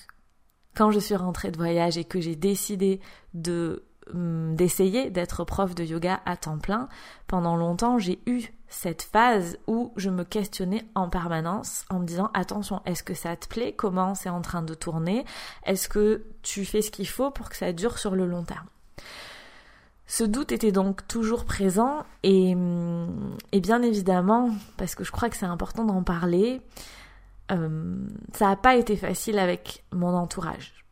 quand 0.75 0.91
je 0.91 0.99
suis 0.99 1.15
rentrée 1.15 1.51
de 1.51 1.57
voyage 1.57 1.97
et 1.97 2.03
que 2.03 2.19
j'ai 2.19 2.35
décidé 2.35 2.99
de 3.33 3.83
hum, 4.13 4.55
d'essayer 4.55 5.09
d'être 5.09 5.43
prof 5.43 5.75
de 5.75 5.83
yoga 5.83 6.21
à 6.25 6.37
temps 6.37 6.57
plein, 6.57 6.87
pendant 7.27 7.55
longtemps 7.55 7.99
j'ai 7.99 8.19
eu 8.25 8.43
cette 8.69 9.01
phase 9.01 9.57
où 9.67 9.91
je 9.95 10.09
me 10.09 10.23
questionnais 10.23 10.85
en 10.93 11.09
permanence 11.09 11.85
en 11.89 11.99
me 11.99 12.05
disant 12.05 12.29
attention, 12.33 12.81
est-ce 12.85 13.03
que 13.03 13.15
ça 13.15 13.35
te 13.35 13.47
plaît? 13.47 13.73
Comment 13.73 14.13
c'est 14.15 14.29
en 14.29 14.41
train 14.41 14.61
de 14.61 14.75
tourner? 14.75 15.25
Est-ce 15.65 15.89
que 15.89 16.23
tu 16.43 16.65
fais 16.65 16.81
ce 16.81 16.91
qu'il 16.91 17.07
faut 17.07 17.31
pour 17.31 17.49
que 17.49 17.55
ça 17.55 17.73
dure 17.73 17.97
sur 17.97 18.15
le 18.15 18.27
long 18.27 18.43
terme? 18.43 18.67
Ce 20.05 20.23
doute 20.23 20.51
était 20.51 20.71
donc 20.71 21.07
toujours 21.07 21.45
présent 21.45 22.03
et, 22.23 22.55
et 23.51 23.59
bien 23.59 23.81
évidemment, 23.83 24.49
parce 24.77 24.95
que 24.95 25.03
je 25.03 25.11
crois 25.11 25.29
que 25.29 25.37
c'est 25.37 25.45
important 25.45 25.85
d'en 25.85 26.01
parler, 26.01 26.61
euh, 27.51 28.07
ça 28.33 28.47
n'a 28.47 28.55
pas 28.55 28.75
été 28.75 28.95
facile 28.95 29.39
avec 29.39 29.83
mon 29.93 30.13
entourage. 30.13 30.85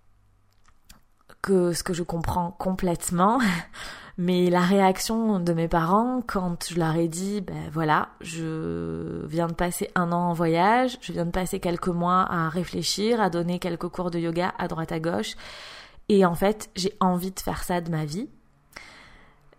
Que 1.41 1.71
ce 1.71 1.83
que 1.83 1.93
je 1.93 2.03
comprends 2.03 2.51
complètement, 2.51 3.39
mais 4.17 4.49
la 4.49 4.61
réaction 4.61 5.39
de 5.39 5.53
mes 5.53 5.67
parents 5.67 6.21
quand 6.25 6.67
je 6.69 6.79
leur 6.79 6.95
ai 6.95 7.07
dit, 7.07 7.41
ben 7.41 7.69
voilà, 7.71 8.09
je 8.21 9.25
viens 9.27 9.47
de 9.47 9.53
passer 9.53 9.89
un 9.95 10.11
an 10.11 10.29
en 10.29 10.33
voyage, 10.33 10.97
je 11.01 11.13
viens 11.13 11.25
de 11.25 11.31
passer 11.31 11.59
quelques 11.59 11.87
mois 11.87 12.25
à 12.29 12.49
réfléchir, 12.49 13.21
à 13.21 13.29
donner 13.29 13.59
quelques 13.59 13.87
cours 13.87 14.11
de 14.11 14.19
yoga 14.19 14.53
à 14.57 14.67
droite 14.67 14.91
à 14.91 14.99
gauche, 14.99 15.35
et 16.09 16.25
en 16.25 16.35
fait 16.35 16.69
j'ai 16.75 16.93
envie 16.99 17.31
de 17.31 17.39
faire 17.39 17.63
ça 17.63 17.81
de 17.81 17.91
ma 17.91 18.05
vie. 18.05 18.29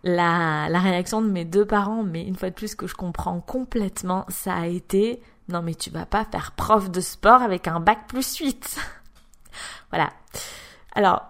La, 0.04 0.68
la 0.68 0.78
réaction 0.78 1.20
de 1.22 1.28
mes 1.28 1.44
deux 1.44 1.64
parents, 1.64 2.04
mais 2.04 2.22
une 2.22 2.36
fois 2.36 2.50
de 2.50 2.54
plus 2.54 2.76
que 2.76 2.86
je 2.86 2.94
comprends 2.94 3.40
complètement, 3.40 4.24
ça 4.28 4.54
a 4.54 4.66
été 4.66 5.20
non 5.48 5.62
mais 5.62 5.74
tu 5.74 5.90
vas 5.90 6.06
pas 6.06 6.24
faire 6.24 6.52
prof 6.52 6.90
de 6.90 7.00
sport 7.00 7.42
avec 7.42 7.68
un 7.68 7.80
bac 7.80 8.06
plus 8.08 8.36
8. 8.36 8.78
voilà. 9.90 10.12
Alors, 10.94 11.22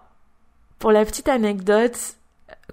pour 0.79 0.93
la 0.93 1.05
petite 1.05 1.29
anecdote, 1.29 2.17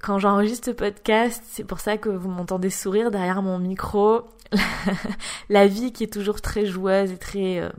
quand 0.02 0.20
j'enregistre 0.20 0.68
ce 0.68 0.72
podcast, 0.72 1.44
c'est 1.48 1.64
pour 1.64 1.80
ça 1.80 1.98
que 1.98 2.10
vous 2.10 2.30
m'entendez 2.30 2.70
sourire 2.70 3.12
derrière 3.12 3.42
mon 3.42 3.60
micro. 3.60 4.28
la 5.50 5.68
vie 5.68 5.92
qui 5.92 6.04
est 6.04 6.14
toujours 6.14 6.42
très 6.42 6.66
joueuse 6.66 7.12
et 7.12 7.18
très 7.18 7.60
euh, 7.60 7.70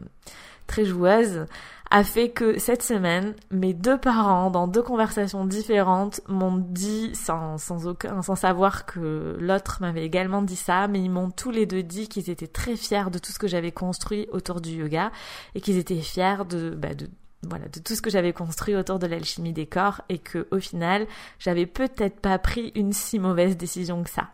très 0.66 0.84
joueuse 0.84 1.46
a 1.90 2.04
fait 2.04 2.30
que 2.30 2.58
cette 2.58 2.82
semaine, 2.82 3.34
mes 3.50 3.72
deux 3.72 3.98
parents, 3.98 4.50
dans 4.50 4.66
deux 4.66 4.82
conversations 4.82 5.44
différentes, 5.44 6.20
m'ont 6.28 6.56
dit, 6.56 7.14
sans, 7.14 7.58
sans, 7.58 7.86
aucun, 7.86 8.22
sans 8.22 8.34
savoir 8.34 8.86
que 8.86 9.36
l'autre 9.38 9.78
m'avait 9.80 10.04
également 10.04 10.42
dit 10.42 10.56
ça, 10.56 10.88
mais 10.88 11.00
ils 11.00 11.10
m'ont 11.10 11.30
tous 11.30 11.50
les 11.50 11.66
deux 11.66 11.82
dit 11.82 12.08
qu'ils 12.08 12.30
étaient 12.30 12.46
très 12.46 12.76
fiers 12.76 13.10
de 13.10 13.18
tout 13.18 13.32
ce 13.32 13.38
que 13.38 13.46
j'avais 13.46 13.72
construit 13.72 14.26
autour 14.32 14.60
du 14.60 14.70
yoga 14.70 15.12
et 15.54 15.60
qu'ils 15.60 15.78
étaient 15.78 16.00
fiers 16.00 16.44
de, 16.48 16.70
bah, 16.70 16.94
de 16.94 17.08
voilà, 17.42 17.68
de 17.68 17.78
tout 17.78 17.94
ce 17.94 18.02
que 18.02 18.10
j'avais 18.10 18.32
construit 18.32 18.74
autour 18.74 18.98
de 18.98 19.06
l'alchimie 19.06 19.52
des 19.52 19.66
corps 19.66 20.02
et 20.08 20.18
que 20.18 20.48
au 20.50 20.58
final, 20.58 21.06
j'avais 21.38 21.66
peut-être 21.66 22.20
pas 22.20 22.38
pris 22.38 22.72
une 22.74 22.92
si 22.92 23.18
mauvaise 23.18 23.56
décision 23.56 24.02
que 24.02 24.10
ça. 24.10 24.30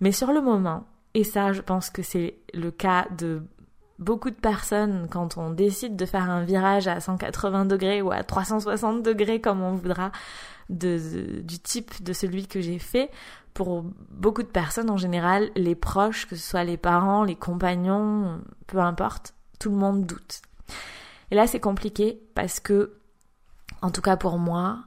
Mais 0.00 0.12
sur 0.12 0.32
le 0.32 0.42
moment, 0.42 0.86
et 1.14 1.24
ça, 1.24 1.52
je 1.52 1.60
pense 1.62 1.90
que 1.90 2.02
c'est 2.02 2.36
le 2.52 2.70
cas 2.70 3.06
de 3.16 3.42
beaucoup 4.02 4.30
de 4.30 4.36
personnes, 4.36 5.08
quand 5.10 5.38
on 5.38 5.50
décide 5.50 5.96
de 5.96 6.04
faire 6.04 6.28
un 6.28 6.44
virage 6.44 6.88
à 6.88 7.00
180 7.00 7.64
degrés 7.64 8.02
ou 8.02 8.10
à 8.10 8.22
360 8.22 9.02
degrés, 9.02 9.40
comme 9.40 9.62
on 9.62 9.74
voudra, 9.74 10.12
du 10.68 11.58
type 11.62 12.02
de 12.02 12.12
celui 12.12 12.46
que 12.46 12.60
j'ai 12.60 12.78
fait, 12.78 13.10
pour 13.54 13.84
beaucoup 14.10 14.42
de 14.42 14.48
personnes 14.48 14.90
en 14.90 14.96
général, 14.96 15.50
les 15.56 15.74
proches, 15.74 16.26
que 16.26 16.36
ce 16.36 16.42
soit 16.42 16.64
les 16.64 16.76
parents, 16.76 17.24
les 17.24 17.36
compagnons, 17.36 18.40
peu 18.66 18.78
importe, 18.78 19.34
tout 19.58 19.70
le 19.70 19.76
monde 19.76 20.06
doute. 20.06 20.42
Et 21.30 21.34
là, 21.34 21.46
c'est 21.46 21.60
compliqué 21.60 22.20
parce 22.34 22.60
que, 22.60 22.94
en 23.82 23.90
tout 23.90 24.02
cas 24.02 24.16
pour 24.16 24.38
moi, 24.38 24.78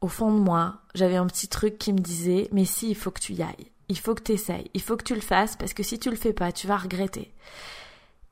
au 0.00 0.08
fond 0.08 0.32
de 0.32 0.38
moi, 0.38 0.82
j'avais 0.94 1.16
un 1.16 1.26
petit 1.26 1.48
truc 1.48 1.78
qui 1.78 1.92
me 1.92 1.98
disait, 1.98 2.48
mais 2.52 2.66
si, 2.66 2.90
il 2.90 2.94
faut 2.94 3.10
que 3.10 3.20
tu 3.20 3.32
y 3.32 3.42
ailles. 3.42 3.70
Il 3.88 3.98
faut 3.98 4.14
que 4.14 4.22
tu 4.22 4.32
essayes. 4.32 4.70
Il 4.74 4.82
faut 4.82 4.96
que 4.96 5.04
tu 5.04 5.14
le 5.14 5.20
fasses 5.20 5.56
parce 5.56 5.74
que 5.74 5.82
si 5.82 5.98
tu 5.98 6.10
le 6.10 6.16
fais 6.16 6.32
pas, 6.32 6.52
tu 6.52 6.66
vas 6.66 6.76
regretter. 6.76 7.32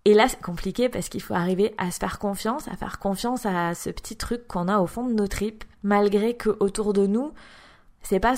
Et 0.05 0.15
là, 0.15 0.29
c'est 0.29 0.41
compliqué 0.41 0.89
parce 0.89 1.09
qu'il 1.09 1.23
faut 1.23 1.35
arriver 1.35 1.75
à 1.79 1.91
se 1.91 1.99
faire 1.99 2.19
confiance, 2.19 2.67
à 2.69 2.77
faire 2.77 2.99
confiance 2.99 3.47
à 3.47 3.75
ce 3.75 3.91
petit 3.91 4.17
truc 4.17 4.49
qu'on 4.49 4.67
a 4.67 4.79
au 4.79 4.87
fond 4.87 5.07
de 5.07 5.13
nos 5.13 5.29
tripes, 5.29 5.65
malgré 5.83 6.37
que 6.37 6.57
autour 6.61 6.93
de 6.93 7.07
nous, 7.07 7.33
c'est 8.03 8.19
pas 8.19 8.35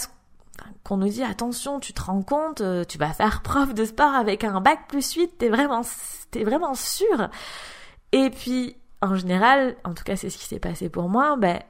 qu'on 0.85 0.99
nous 0.99 1.09
dit 1.09 1.23
attention, 1.23 1.80
tu 1.80 1.92
te 1.94 2.02
rends 2.02 2.23
compte, 2.23 2.61
euh, 2.61 2.85
tu 2.85 2.99
vas 2.99 3.12
faire 3.12 3.42
prof 3.44 3.75
de 3.75 3.85
sport 3.85 4.14
avec 4.14 4.44
un 4.44 4.61
bac 4.61 4.88
plus 4.88 5.14
8, 5.14 5.38
t'es 5.38 5.49
vraiment, 5.49 5.83
t'es 6.30 6.44
vraiment 6.44 6.75
sûr. 6.75 7.30
Et 8.12 8.30
puis, 8.30 8.76
en 9.00 9.14
général, 9.14 9.76
en 9.85 9.94
tout 9.94 10.04
cas, 10.04 10.16
c'est 10.16 10.30
ce 10.30 10.38
qui 10.38 10.44
s'est 10.44 10.61
passé 10.61 10.88
pour 10.88 11.09
moi, 11.09 11.37
ben, 11.37 11.61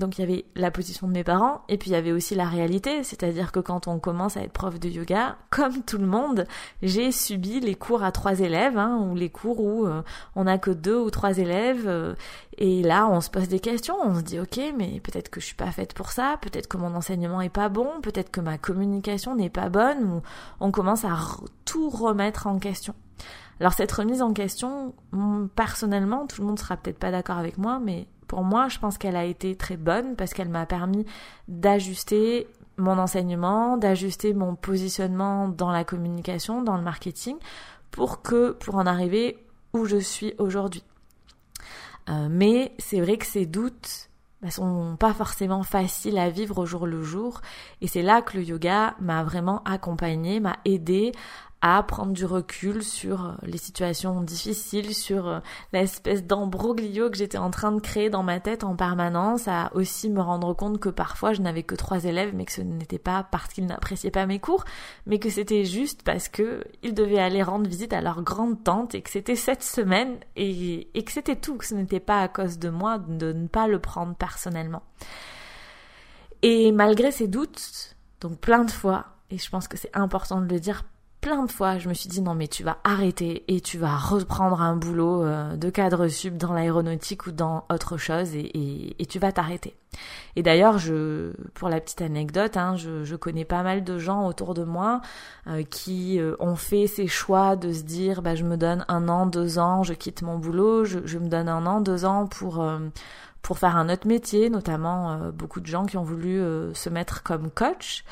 donc 0.00 0.18
il 0.18 0.22
y 0.22 0.24
avait 0.24 0.44
la 0.56 0.72
position 0.72 1.06
de 1.06 1.12
mes 1.12 1.22
parents 1.22 1.62
et 1.68 1.78
puis 1.78 1.90
il 1.90 1.92
y 1.92 1.96
avait 1.96 2.10
aussi 2.10 2.34
la 2.34 2.48
réalité, 2.48 3.04
c'est-à-dire 3.04 3.52
que 3.52 3.60
quand 3.60 3.86
on 3.86 4.00
commence 4.00 4.36
à 4.36 4.42
être 4.42 4.52
prof 4.52 4.80
de 4.80 4.88
yoga, 4.88 5.36
comme 5.50 5.82
tout 5.82 5.98
le 5.98 6.06
monde, 6.06 6.46
j'ai 6.82 7.12
subi 7.12 7.60
les 7.60 7.76
cours 7.76 8.02
à 8.02 8.10
trois 8.10 8.40
élèves 8.40 8.76
hein, 8.76 8.98
ou 8.98 9.14
les 9.14 9.30
cours 9.30 9.60
où 9.60 9.86
euh, 9.86 10.02
on 10.34 10.44
n'a 10.44 10.58
que 10.58 10.72
deux 10.72 10.98
ou 10.98 11.10
trois 11.10 11.38
élèves 11.38 11.86
euh, 11.86 12.14
et 12.58 12.82
là 12.82 13.08
on 13.08 13.20
se 13.20 13.30
pose 13.30 13.46
des 13.46 13.60
questions, 13.60 13.94
on 14.02 14.16
se 14.16 14.22
dit 14.22 14.40
ok 14.40 14.60
mais 14.76 14.98
peut-être 15.00 15.28
que 15.28 15.40
je 15.40 15.46
suis 15.46 15.54
pas 15.54 15.70
faite 15.70 15.94
pour 15.94 16.10
ça, 16.10 16.36
peut-être 16.40 16.66
que 16.66 16.76
mon 16.76 16.94
enseignement 16.96 17.40
est 17.40 17.48
pas 17.48 17.68
bon, 17.68 18.00
peut-être 18.02 18.30
que 18.30 18.40
ma 18.40 18.58
communication 18.58 19.36
n'est 19.36 19.50
pas 19.50 19.68
bonne 19.68 20.02
ou 20.04 20.22
on 20.58 20.72
commence 20.72 21.04
à 21.04 21.16
tout 21.64 21.90
remettre 21.90 22.48
en 22.48 22.58
question. 22.58 22.94
Alors 23.60 23.74
cette 23.74 23.92
remise 23.92 24.22
en 24.22 24.32
question, 24.32 24.94
personnellement, 25.54 26.26
tout 26.26 26.40
le 26.40 26.46
monde 26.46 26.58
sera 26.58 26.78
peut-être 26.78 26.98
pas 26.98 27.10
d'accord 27.10 27.36
avec 27.36 27.58
moi, 27.58 27.78
mais 27.78 28.08
pour 28.30 28.44
moi, 28.44 28.68
je 28.68 28.78
pense 28.78 28.96
qu'elle 28.96 29.16
a 29.16 29.24
été 29.24 29.56
très 29.56 29.76
bonne 29.76 30.14
parce 30.14 30.34
qu'elle 30.34 30.50
m'a 30.50 30.64
permis 30.64 31.04
d'ajuster 31.48 32.46
mon 32.76 32.96
enseignement, 32.96 33.76
d'ajuster 33.76 34.34
mon 34.34 34.54
positionnement 34.54 35.48
dans 35.48 35.72
la 35.72 35.82
communication, 35.82 36.62
dans 36.62 36.76
le 36.76 36.82
marketing, 36.84 37.38
pour 37.90 38.22
que, 38.22 38.52
pour 38.52 38.76
en 38.76 38.86
arriver 38.86 39.36
où 39.72 39.84
je 39.84 39.96
suis 39.96 40.32
aujourd'hui. 40.38 40.84
Euh, 42.08 42.28
mais 42.30 42.72
c'est 42.78 43.00
vrai 43.00 43.18
que 43.18 43.26
ces 43.26 43.46
doutes 43.46 44.10
bah, 44.42 44.52
sont 44.52 44.96
pas 44.96 45.12
forcément 45.12 45.64
faciles 45.64 46.16
à 46.16 46.30
vivre 46.30 46.58
au 46.58 46.66
jour 46.66 46.86
le 46.86 47.02
jour, 47.02 47.40
et 47.80 47.88
c'est 47.88 48.02
là 48.02 48.22
que 48.22 48.38
le 48.38 48.44
yoga 48.44 48.94
m'a 49.00 49.24
vraiment 49.24 49.60
accompagné, 49.64 50.38
m'a 50.38 50.58
aidé 50.64 51.10
à 51.62 51.82
prendre 51.82 52.12
du 52.12 52.24
recul 52.24 52.82
sur 52.82 53.26
euh, 53.26 53.32
les 53.42 53.58
situations 53.58 54.22
difficiles, 54.22 54.94
sur 54.94 55.28
euh, 55.28 55.40
l'espèce 55.72 56.24
d'embroglio 56.24 57.10
que 57.10 57.16
j'étais 57.16 57.38
en 57.38 57.50
train 57.50 57.72
de 57.72 57.80
créer 57.80 58.08
dans 58.08 58.22
ma 58.22 58.40
tête 58.40 58.64
en 58.64 58.76
permanence, 58.76 59.46
à 59.46 59.70
aussi 59.74 60.08
me 60.08 60.22
rendre 60.22 60.54
compte 60.54 60.80
que 60.80 60.88
parfois 60.88 61.34
je 61.34 61.42
n'avais 61.42 61.62
que 61.62 61.74
trois 61.74 62.04
élèves, 62.04 62.34
mais 62.34 62.46
que 62.46 62.52
ce 62.52 62.62
n'était 62.62 62.98
pas 62.98 63.24
parce 63.30 63.52
qu'ils 63.52 63.66
n'appréciaient 63.66 64.10
pas 64.10 64.24
mes 64.24 64.38
cours, 64.38 64.64
mais 65.04 65.18
que 65.18 65.28
c'était 65.28 65.66
juste 65.66 66.02
parce 66.02 66.28
que 66.28 66.64
ils 66.82 66.94
devaient 66.94 67.18
aller 67.18 67.42
rendre 67.42 67.68
visite 67.68 67.92
à 67.92 68.00
leur 68.00 68.22
grande 68.22 68.64
tante 68.64 68.94
et 68.94 69.02
que 69.02 69.10
c'était 69.10 69.36
cette 69.36 69.62
semaine 69.62 70.16
et, 70.36 70.88
et 70.94 71.04
que 71.04 71.12
c'était 71.12 71.36
tout, 71.36 71.56
que 71.56 71.66
ce 71.66 71.74
n'était 71.74 72.00
pas 72.00 72.22
à 72.22 72.28
cause 72.28 72.58
de 72.58 72.70
moi 72.70 72.98
de 72.98 73.32
ne 73.32 73.48
pas 73.48 73.68
le 73.68 73.78
prendre 73.78 74.14
personnellement. 74.14 74.82
Et 76.42 76.72
malgré 76.72 77.12
ces 77.12 77.28
doutes, 77.28 77.96
donc 78.22 78.38
plein 78.38 78.64
de 78.64 78.70
fois, 78.70 79.06
et 79.30 79.36
je 79.36 79.50
pense 79.50 79.68
que 79.68 79.76
c'est 79.76 79.94
important 79.94 80.40
de 80.40 80.46
le 80.46 80.58
dire, 80.58 80.84
plein 81.20 81.44
de 81.44 81.52
fois, 81.52 81.78
je 81.78 81.88
me 81.88 81.94
suis 81.94 82.08
dit 82.08 82.22
non 82.22 82.34
mais 82.34 82.48
tu 82.48 82.64
vas 82.64 82.78
arrêter 82.82 83.44
et 83.48 83.60
tu 83.60 83.78
vas 83.78 83.96
reprendre 83.96 84.62
un 84.62 84.76
boulot 84.76 85.22
euh, 85.22 85.56
de 85.56 85.68
cadre 85.68 86.08
sub 86.08 86.36
dans 86.36 86.52
l'aéronautique 86.52 87.26
ou 87.26 87.32
dans 87.32 87.64
autre 87.70 87.96
chose 87.98 88.34
et, 88.34 88.96
et, 88.98 89.06
tu 89.06 89.18
vas 89.18 89.32
t'arrêter. 89.32 89.74
Et 90.36 90.42
d'ailleurs, 90.42 90.78
je, 90.78 91.32
pour 91.54 91.68
la 91.68 91.80
petite 91.80 92.00
anecdote, 92.00 92.56
hein, 92.56 92.76
je, 92.76 93.04
je, 93.04 93.16
connais 93.16 93.44
pas 93.44 93.62
mal 93.62 93.84
de 93.84 93.98
gens 93.98 94.26
autour 94.26 94.54
de 94.54 94.64
moi 94.64 95.02
euh, 95.46 95.62
qui 95.62 96.18
euh, 96.18 96.36
ont 96.38 96.56
fait 96.56 96.86
ces 96.86 97.06
choix 97.06 97.56
de 97.56 97.72
se 97.72 97.82
dire 97.82 98.22
bah 98.22 98.34
je 98.34 98.44
me 98.44 98.56
donne 98.56 98.84
un 98.88 99.08
an, 99.08 99.26
deux 99.26 99.58
ans, 99.58 99.82
je 99.82 99.92
quitte 99.92 100.22
mon 100.22 100.38
boulot, 100.38 100.84
je, 100.84 101.00
je 101.04 101.18
me 101.18 101.28
donne 101.28 101.48
un 101.48 101.66
an, 101.66 101.80
deux 101.80 102.04
ans 102.04 102.26
pour 102.26 102.64
pour 103.42 103.58
faire 103.58 103.76
un 103.76 103.88
autre 103.88 104.06
métier, 104.06 104.48
notamment 104.48 105.30
beaucoup 105.32 105.60
de 105.60 105.66
gens 105.66 105.86
qui 105.86 105.96
ont 105.96 106.02
voulu 106.02 106.40
se 106.74 106.88
mettre 106.88 107.22
comme 107.22 107.50
coach 107.50 108.04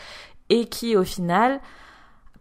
et 0.48 0.66
qui 0.66 0.96
au 0.96 1.04
final 1.04 1.60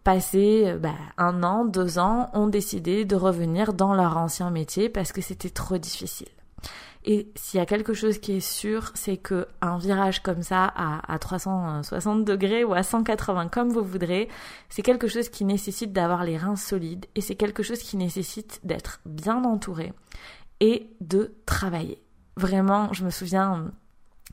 passé 0.04 0.64
euh, 0.66 0.78
bah, 0.78 0.94
un 1.16 1.42
an, 1.42 1.64
deux 1.64 1.98
ans, 1.98 2.30
ont 2.34 2.46
décidé 2.46 3.04
de 3.04 3.16
revenir 3.16 3.72
dans 3.72 3.94
leur 3.94 4.16
ancien 4.16 4.50
métier 4.50 4.88
parce 4.88 5.12
que 5.12 5.20
c'était 5.20 5.50
trop 5.50 5.78
difficile. 5.78 6.28
Et 7.04 7.32
s'il 7.36 7.58
y 7.58 7.62
a 7.62 7.66
quelque 7.66 7.94
chose 7.94 8.18
qui 8.18 8.32
est 8.32 8.40
sûr, 8.40 8.90
c'est 8.94 9.16
que 9.16 9.46
un 9.62 9.78
virage 9.78 10.22
comme 10.22 10.42
ça 10.42 10.64
à, 10.64 11.12
à 11.12 11.18
360 11.18 12.24
degrés 12.24 12.64
ou 12.64 12.74
à 12.74 12.82
180 12.82 13.48
comme 13.48 13.70
vous 13.70 13.82
voudrez, 13.82 14.28
c'est 14.68 14.82
quelque 14.82 15.08
chose 15.08 15.28
qui 15.28 15.44
nécessite 15.44 15.92
d'avoir 15.92 16.24
les 16.24 16.36
reins 16.36 16.56
solides 16.56 17.06
et 17.14 17.20
c'est 17.20 17.36
quelque 17.36 17.62
chose 17.62 17.78
qui 17.78 17.96
nécessite 17.96 18.60
d'être 18.64 19.00
bien 19.06 19.42
entouré 19.44 19.92
et 20.60 20.90
de 21.00 21.34
travailler. 21.46 22.02
Vraiment, 22.36 22.92
je 22.92 23.04
me 23.04 23.10
souviens 23.10 23.72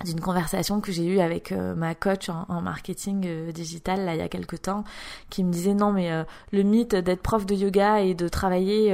d'une 0.03 0.19
conversation 0.19 0.81
que 0.81 0.91
j'ai 0.91 1.05
eue 1.05 1.19
avec 1.19 1.53
euh, 1.53 1.73
ma 1.73 1.95
coach 1.95 2.27
en, 2.29 2.61
marketing 2.61 3.23
euh, 3.27 3.51
digital 3.53 4.03
là 4.03 4.13
il 4.13 4.19
y 4.19 4.23
a 4.23 4.27
quelque 4.27 4.57
temps 4.57 4.83
qui 5.29 5.41
me 5.41 5.51
disait 5.53 5.73
non 5.73 5.93
mais 5.93 6.11
euh, 6.11 6.25
le 6.51 6.63
mythe 6.63 6.95
d'être 6.95 7.21
prof 7.21 7.45
de 7.45 7.55
yoga 7.55 8.01
et 8.01 8.13
de 8.13 8.27
travailler 8.27 8.93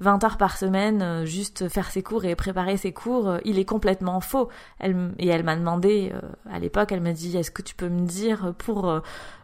20 0.00 0.24
heures 0.24 0.36
par 0.36 0.56
semaine 0.56 1.24
juste 1.24 1.68
faire 1.68 1.90
ses 1.90 2.02
cours 2.02 2.24
et 2.24 2.36
préparer 2.36 2.76
ses 2.76 2.92
cours 2.92 3.38
il 3.44 3.58
est 3.58 3.64
complètement 3.64 4.20
faux. 4.20 4.48
Et 4.82 5.28
elle 5.28 5.44
m'a 5.44 5.56
demandé 5.56 6.12
à 6.50 6.58
l'époque 6.58 6.92
elle 6.92 7.00
m'a 7.00 7.12
dit 7.12 7.36
est-ce 7.36 7.50
que 7.50 7.62
tu 7.62 7.74
peux 7.74 7.88
me 7.88 8.06
dire 8.06 8.54
pour 8.58 9.00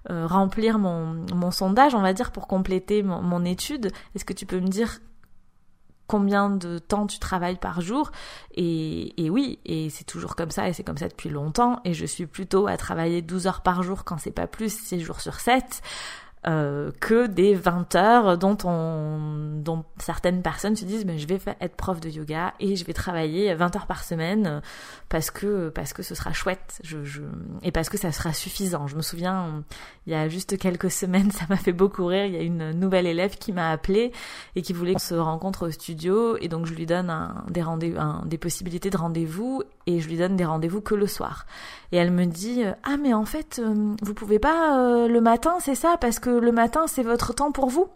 remplir 0.08 0.78
mon, 0.78 1.50
sondage 1.50 1.94
on 1.94 2.02
va 2.02 2.12
dire 2.12 2.30
pour 2.32 2.46
compléter 2.46 3.02
mon 3.02 3.44
étude 3.44 3.90
est-ce 4.14 4.24
que 4.24 4.32
tu 4.32 4.46
peux 4.46 4.60
me 4.60 4.68
dire 4.68 5.00
combien 6.12 6.50
de 6.50 6.78
temps 6.78 7.06
tu 7.06 7.18
travailles 7.18 7.56
par 7.56 7.80
jour. 7.80 8.12
Et, 8.54 9.30
oui, 9.30 9.60
et 9.64 9.88
c'est 9.88 10.04
toujours 10.04 10.36
comme 10.36 10.50
ça, 10.50 10.68
et 10.68 10.74
c'est 10.74 10.84
comme 10.84 10.98
ça 10.98 11.08
depuis 11.08 11.30
longtemps. 11.30 11.80
Et 11.86 11.94
je 11.94 12.04
suis 12.04 12.26
plutôt 12.26 12.66
à 12.66 12.76
travailler 12.76 13.22
12 13.22 13.46
heures 13.46 13.62
par 13.62 13.82
jour 13.82 14.04
quand 14.04 14.18
c'est 14.18 14.30
pas 14.30 14.46
plus, 14.46 14.78
6 14.78 15.00
jours 15.00 15.22
sur 15.22 15.40
7. 15.40 15.80
Euh, 16.44 16.90
que 17.00 17.28
des 17.28 17.54
20 17.54 17.94
heures 17.94 18.36
dont 18.36 18.58
on, 18.64 19.60
dont 19.62 19.84
certaines 19.98 20.42
personnes 20.42 20.74
se 20.74 20.84
disent 20.84 21.04
mais 21.04 21.16
je 21.16 21.28
vais 21.28 21.38
être 21.60 21.76
prof 21.76 22.00
de 22.00 22.08
yoga 22.08 22.52
et 22.58 22.74
je 22.74 22.84
vais 22.84 22.92
travailler 22.92 23.54
20 23.54 23.76
heures 23.76 23.86
par 23.86 24.02
semaine 24.02 24.60
parce 25.08 25.30
que 25.30 25.68
parce 25.68 25.92
que 25.92 26.02
ce 26.02 26.16
sera 26.16 26.32
chouette 26.32 26.82
et 27.62 27.70
parce 27.70 27.88
que 27.88 27.96
ça 27.96 28.10
sera 28.10 28.32
suffisant. 28.32 28.88
Je 28.88 28.96
me 28.96 29.02
souviens 29.02 29.62
il 30.06 30.12
y 30.12 30.16
a 30.16 30.28
juste 30.28 30.58
quelques 30.58 30.90
semaines 31.02 31.30
ça 31.30 31.44
m'a 31.48 31.56
fait 31.56 31.72
beaucoup 31.72 32.06
rire. 32.06 32.26
Il 32.26 32.34
y 32.34 32.38
a 32.38 32.42
une 32.42 32.72
nouvelle 32.72 33.06
élève 33.06 33.36
qui 33.36 33.52
m'a 33.52 33.70
appelé 33.70 34.12
et 34.56 34.62
qui 34.62 34.72
voulait 34.72 34.94
qu'on 34.94 34.98
se 34.98 35.14
rencontre 35.14 35.68
au 35.68 35.70
studio 35.70 36.36
et 36.38 36.48
donc 36.48 36.66
je 36.66 36.74
lui 36.74 36.86
donne 36.86 37.12
des 37.48 37.62
rendez 37.62 37.94
un, 37.96 38.22
des 38.26 38.38
possibilités 38.38 38.90
de 38.90 38.96
rendez-vous 38.96 39.62
et 39.86 40.00
je 40.00 40.08
lui 40.08 40.16
donne 40.16 40.36
des 40.36 40.44
rendez-vous 40.44 40.80
que 40.80 40.94
le 40.94 41.06
soir. 41.06 41.46
Et 41.92 41.96
elle 41.96 42.10
me 42.10 42.26
dit 42.26 42.62
ah 42.84 42.96
mais 42.96 43.14
en 43.14 43.24
fait 43.24 43.60
vous 44.02 44.14
pouvez 44.14 44.38
pas 44.38 45.06
le 45.08 45.20
matin 45.20 45.56
c'est 45.60 45.74
ça? 45.74 45.96
Parce 46.00 46.18
que 46.18 46.30
le 46.30 46.52
matin, 46.52 46.86
c'est 46.86 47.02
votre 47.02 47.34
temps 47.34 47.52
pour 47.52 47.68
vous 47.68 47.88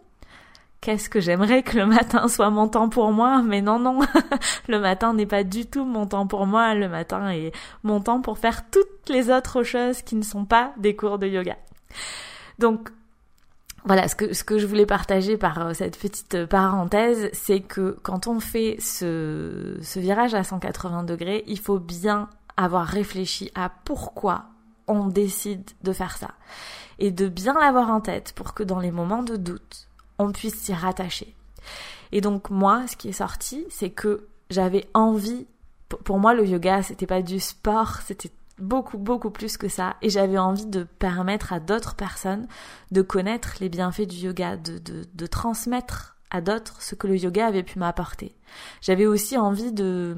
Qu'est-ce 0.79 1.09
que 1.09 1.19
j'aimerais 1.19 1.63
que 1.63 1.75
le 1.75 1.85
matin 1.87 2.27
soit 2.29 2.51
mon 2.51 2.67
temps 2.67 2.87
pour 2.87 3.11
moi, 3.11 3.41
mais 3.43 3.61
non, 3.61 3.79
non, 3.79 3.99
le 4.67 4.79
matin 4.79 5.13
n'est 5.13 5.25
pas 5.25 5.43
du 5.43 5.65
tout 5.65 5.83
mon 5.83 6.05
temps 6.05 6.27
pour 6.27 6.45
moi, 6.45 6.75
le 6.75 6.87
matin 6.87 7.29
est 7.31 7.51
mon 7.83 7.99
temps 7.99 8.21
pour 8.21 8.37
faire 8.37 8.69
toutes 8.69 9.09
les 9.09 9.31
autres 9.31 9.63
choses 9.63 10.03
qui 10.03 10.15
ne 10.15 10.21
sont 10.21 10.45
pas 10.45 10.73
des 10.77 10.95
cours 10.95 11.17
de 11.17 11.27
yoga. 11.27 11.57
Donc, 12.59 12.89
voilà, 13.85 14.07
ce 14.07 14.15
que, 14.15 14.57
je 14.57 14.65
voulais 14.65 14.85
partager 14.85 15.37
par 15.37 15.67
euh, 15.67 15.73
cette 15.73 15.97
petite 15.97 16.45
parenthèse, 16.45 17.29
c'est 17.33 17.61
que 17.61 17.97
quand 18.03 18.27
on 18.27 18.39
fait 18.39 18.77
ce, 18.79 19.77
ce 19.81 19.99
virage 19.99 20.33
à 20.33 20.43
180 20.43 21.03
degrés, 21.03 21.43
il 21.47 21.59
faut 21.59 21.79
bien 21.79 22.29
avoir 22.57 22.85
réfléchi 22.85 23.51
à 23.55 23.69
pourquoi 23.69 24.45
on 24.87 25.07
décide 25.07 25.69
de 25.83 25.93
faire 25.93 26.17
ça 26.17 26.31
et 26.99 27.11
de 27.11 27.27
bien 27.27 27.53
l'avoir 27.53 27.89
en 27.89 28.01
tête 28.01 28.33
pour 28.33 28.53
que 28.53 28.63
dans 28.63 28.79
les 28.79 28.91
moments 28.91 29.23
de 29.23 29.35
doute, 29.35 29.87
on 30.17 30.31
puisse 30.31 30.55
s'y 30.55 30.73
rattacher. 30.73 31.35
Et 32.11 32.21
donc 32.21 32.49
moi, 32.49 32.87
ce 32.87 32.95
qui 32.95 33.09
est 33.09 33.13
sorti, 33.13 33.65
c'est 33.69 33.89
que 33.89 34.27
j'avais 34.49 34.87
envie, 34.93 35.45
pour 36.03 36.19
moi 36.19 36.33
le 36.33 36.45
yoga, 36.45 36.81
c'était 36.81 37.05
pas 37.05 37.21
du 37.21 37.39
sport, 37.39 37.97
c'était 38.05 38.31
beaucoup 38.59 38.97
beaucoup 38.97 39.29
plus 39.29 39.57
que 39.57 39.67
ça 39.67 39.95
et 40.01 40.09
j'avais 40.09 40.37
envie 40.37 40.65
de 40.65 40.83
permettre 40.83 41.53
à 41.53 41.59
d'autres 41.59 41.95
personnes 41.95 42.47
de 42.91 43.01
connaître 43.01 43.55
les 43.59 43.69
bienfaits 43.69 44.07
du 44.07 44.15
yoga, 44.17 44.57
de, 44.57 44.77
de, 44.79 45.03
de 45.13 45.25
transmettre 45.27 46.17
à 46.29 46.41
d'autres 46.41 46.81
ce 46.81 46.95
que 46.95 47.07
le 47.07 47.17
yoga 47.17 47.47
avait 47.47 47.63
pu 47.63 47.79
m'apporter. 47.79 48.35
J'avais 48.81 49.05
aussi 49.05 49.37
envie 49.37 49.71
de 49.71 50.17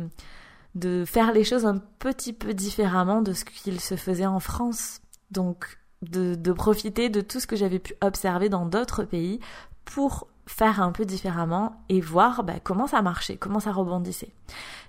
de 0.75 1.03
faire 1.05 1.34
les 1.34 1.43
choses 1.43 1.65
un 1.65 1.79
petit 2.00 2.34
peu 2.34 2.53
différemment 2.53 3.22
de 3.22 3.34
ce 3.34 3.43
qu'il 3.43 3.79
se 3.81 3.96
faisait 3.96 4.25
en 4.25 4.39
France. 4.39 5.01
Donc 5.31 5.79
de, 6.01 6.51
profiter 6.53 7.10
de 7.10 7.22
tout 7.22 7.39
ce 7.39 7.48
que 7.48 7.55
j'avais 7.55 7.79
pu 7.79 7.93
observer 8.01 8.50
dans 8.50 8.65
d'autres 8.65 9.03
pays 9.03 9.39
pour 9.86 10.27
faire 10.50 10.82
un 10.82 10.91
peu 10.91 11.06
différemment 11.06 11.75
et 11.89 12.01
voir 12.01 12.44
bah, 12.44 12.56
comment 12.62 12.88
ça 12.88 13.03
marchait, 13.03 13.38
comment 13.38 13.60
ça 13.60 13.72
rebondissait. 13.72 14.34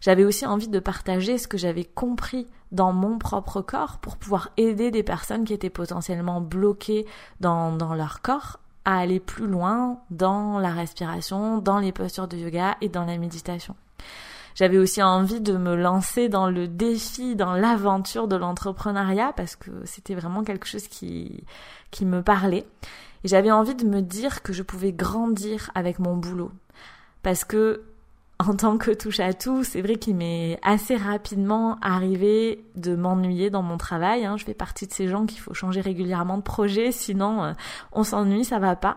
J'avais 0.01 0.25
aussi 0.25 0.47
envie 0.47 0.69
de 0.69 0.79
partager 0.81 1.37
ce 1.37 1.47
que 1.47 1.59
j'avais 1.59 1.85
compris 1.85 2.47
dans 2.73 2.93
mon 2.93 3.19
propre 3.19 3.61
corps 3.61 3.99
pour 3.99 4.17
pouvoir 4.17 4.49
aider 4.57 4.91
des 4.91 5.03
personnes 5.03 5.45
qui 5.45 5.53
étaient 5.53 5.69
potentiellement 5.69 6.41
bloquées 6.41 7.07
dans, 7.41 7.73
dans 7.73 7.95
leur 7.95 8.23
corps 8.23 8.59
à 8.87 8.99
aller 8.99 9.21
plus 9.21 9.47
loin 9.47 9.99
dans 10.11 10.59
la 10.59 10.71
respiration, 10.71 11.59
dans 11.59 11.79
les 11.79 11.93
postures 11.93 12.27
de 12.27 12.39
yoga 12.39 12.79
et 12.81 12.89
dans 12.89 13.05
la 13.05 13.19
méditation. 13.19 13.77
J'avais 14.55 14.79
aussi 14.79 15.03
envie 15.03 15.43
de 15.43 15.59
me 15.59 15.77
lancer 15.77 16.31
dans 16.31 16.49
le 16.49 16.69
défi, 16.69 17.37
dans 17.37 17.53
l'aventure 17.53 18.29
de 18.29 18.37
l'entrepreneuriat 18.37 19.35
parce 19.37 19.57
que 19.57 19.71
c'était 19.85 20.15
vraiment 20.15 20.43
quelque 20.43 20.67
chose 20.67 20.89
qui, 20.89 21.45
qui 21.91 22.07
me 22.07 22.23
parlait. 22.23 22.67
Et 23.25 23.29
j'avais 23.29 23.51
envie 23.51 23.75
de 23.75 23.87
me 23.87 24.01
dire 24.01 24.43
que 24.43 24.53
je 24.53 24.63
pouvais 24.63 24.93
grandir 24.93 25.71
avec 25.75 25.99
mon 25.99 26.17
boulot. 26.17 26.53
Parce 27.23 27.45
que 27.45 27.85
en 28.41 28.55
tant 28.55 28.79
que 28.79 28.91
touche 28.93 29.21
à 29.21 29.35
tout, 29.35 29.65
c'est 29.65 29.83
vrai 29.83 29.97
qu'il 29.97 30.17
m'est 30.17 30.59
assez 30.63 30.97
rapidement 30.97 31.77
arrivé 31.83 32.65
de 32.75 32.97
m'ennuyer 32.97 33.51
dans 33.51 33.61
mon 33.61 33.77
travail. 33.77 34.25
Hein. 34.25 34.39
Je 34.39 34.45
fais 34.47 34.55
partie 34.55 34.87
de 34.87 34.93
ces 34.95 35.09
gens 35.09 35.27
qu'il 35.27 35.41
faut 35.41 35.53
changer 35.53 35.83
régulièrement 35.83 36.39
de 36.39 36.43
projet, 36.43 36.91
sinon 36.91 37.45
euh, 37.45 37.53
on 37.93 38.03
s'ennuie, 38.03 38.47
ça 38.47 38.59
va 38.59 38.77
pas. 38.77 38.97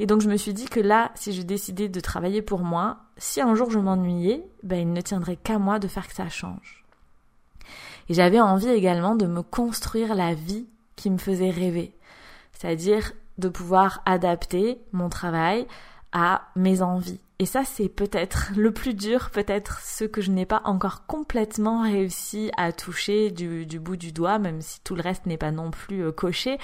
Et 0.00 0.06
donc 0.06 0.22
je 0.22 0.28
me 0.28 0.36
suis 0.36 0.52
dit 0.52 0.68
que 0.68 0.80
là, 0.80 1.12
si 1.14 1.32
je 1.32 1.42
décidais 1.42 1.88
de 1.88 2.00
travailler 2.00 2.42
pour 2.42 2.60
moi, 2.60 2.98
si 3.16 3.40
un 3.40 3.54
jour 3.54 3.70
je 3.70 3.78
m'ennuyais, 3.78 4.44
ben 4.64 4.80
il 4.80 4.92
ne 4.92 5.00
tiendrait 5.00 5.36
qu'à 5.36 5.60
moi 5.60 5.78
de 5.78 5.86
faire 5.86 6.08
que 6.08 6.14
ça 6.14 6.28
change. 6.28 6.84
Et 8.08 8.14
j'avais 8.14 8.40
envie 8.40 8.70
également 8.70 9.14
de 9.14 9.26
me 9.26 9.42
construire 9.42 10.16
la 10.16 10.34
vie 10.34 10.66
qui 10.96 11.10
me 11.10 11.18
faisait 11.18 11.50
rêver, 11.50 11.94
c'est-à-dire 12.52 13.12
de 13.40 13.48
pouvoir 13.48 14.02
adapter 14.06 14.80
mon 14.92 15.08
travail 15.08 15.66
à 16.12 16.42
mes 16.56 16.82
envies 16.82 17.20
et 17.40 17.46
ça, 17.46 17.64
c'est 17.64 17.88
peut-être 17.88 18.52
le 18.56 18.70
plus 18.70 18.92
dur, 18.92 19.30
peut-être 19.30 19.80
ce 19.80 20.04
que 20.04 20.20
je 20.20 20.30
n'ai 20.30 20.44
pas 20.44 20.60
encore 20.66 21.06
complètement 21.06 21.82
réussi 21.82 22.50
à 22.58 22.70
toucher 22.70 23.30
du, 23.30 23.64
bout 23.80 23.96
du 23.96 24.12
doigt, 24.12 24.38
même 24.38 24.60
si 24.60 24.78
tout 24.82 24.94
le 24.94 25.00
reste 25.00 25.24
n'est 25.24 25.38
pas 25.38 25.50
non 25.50 25.70
plus 25.70 26.04
euh, 26.04 26.12
coché. 26.12 26.58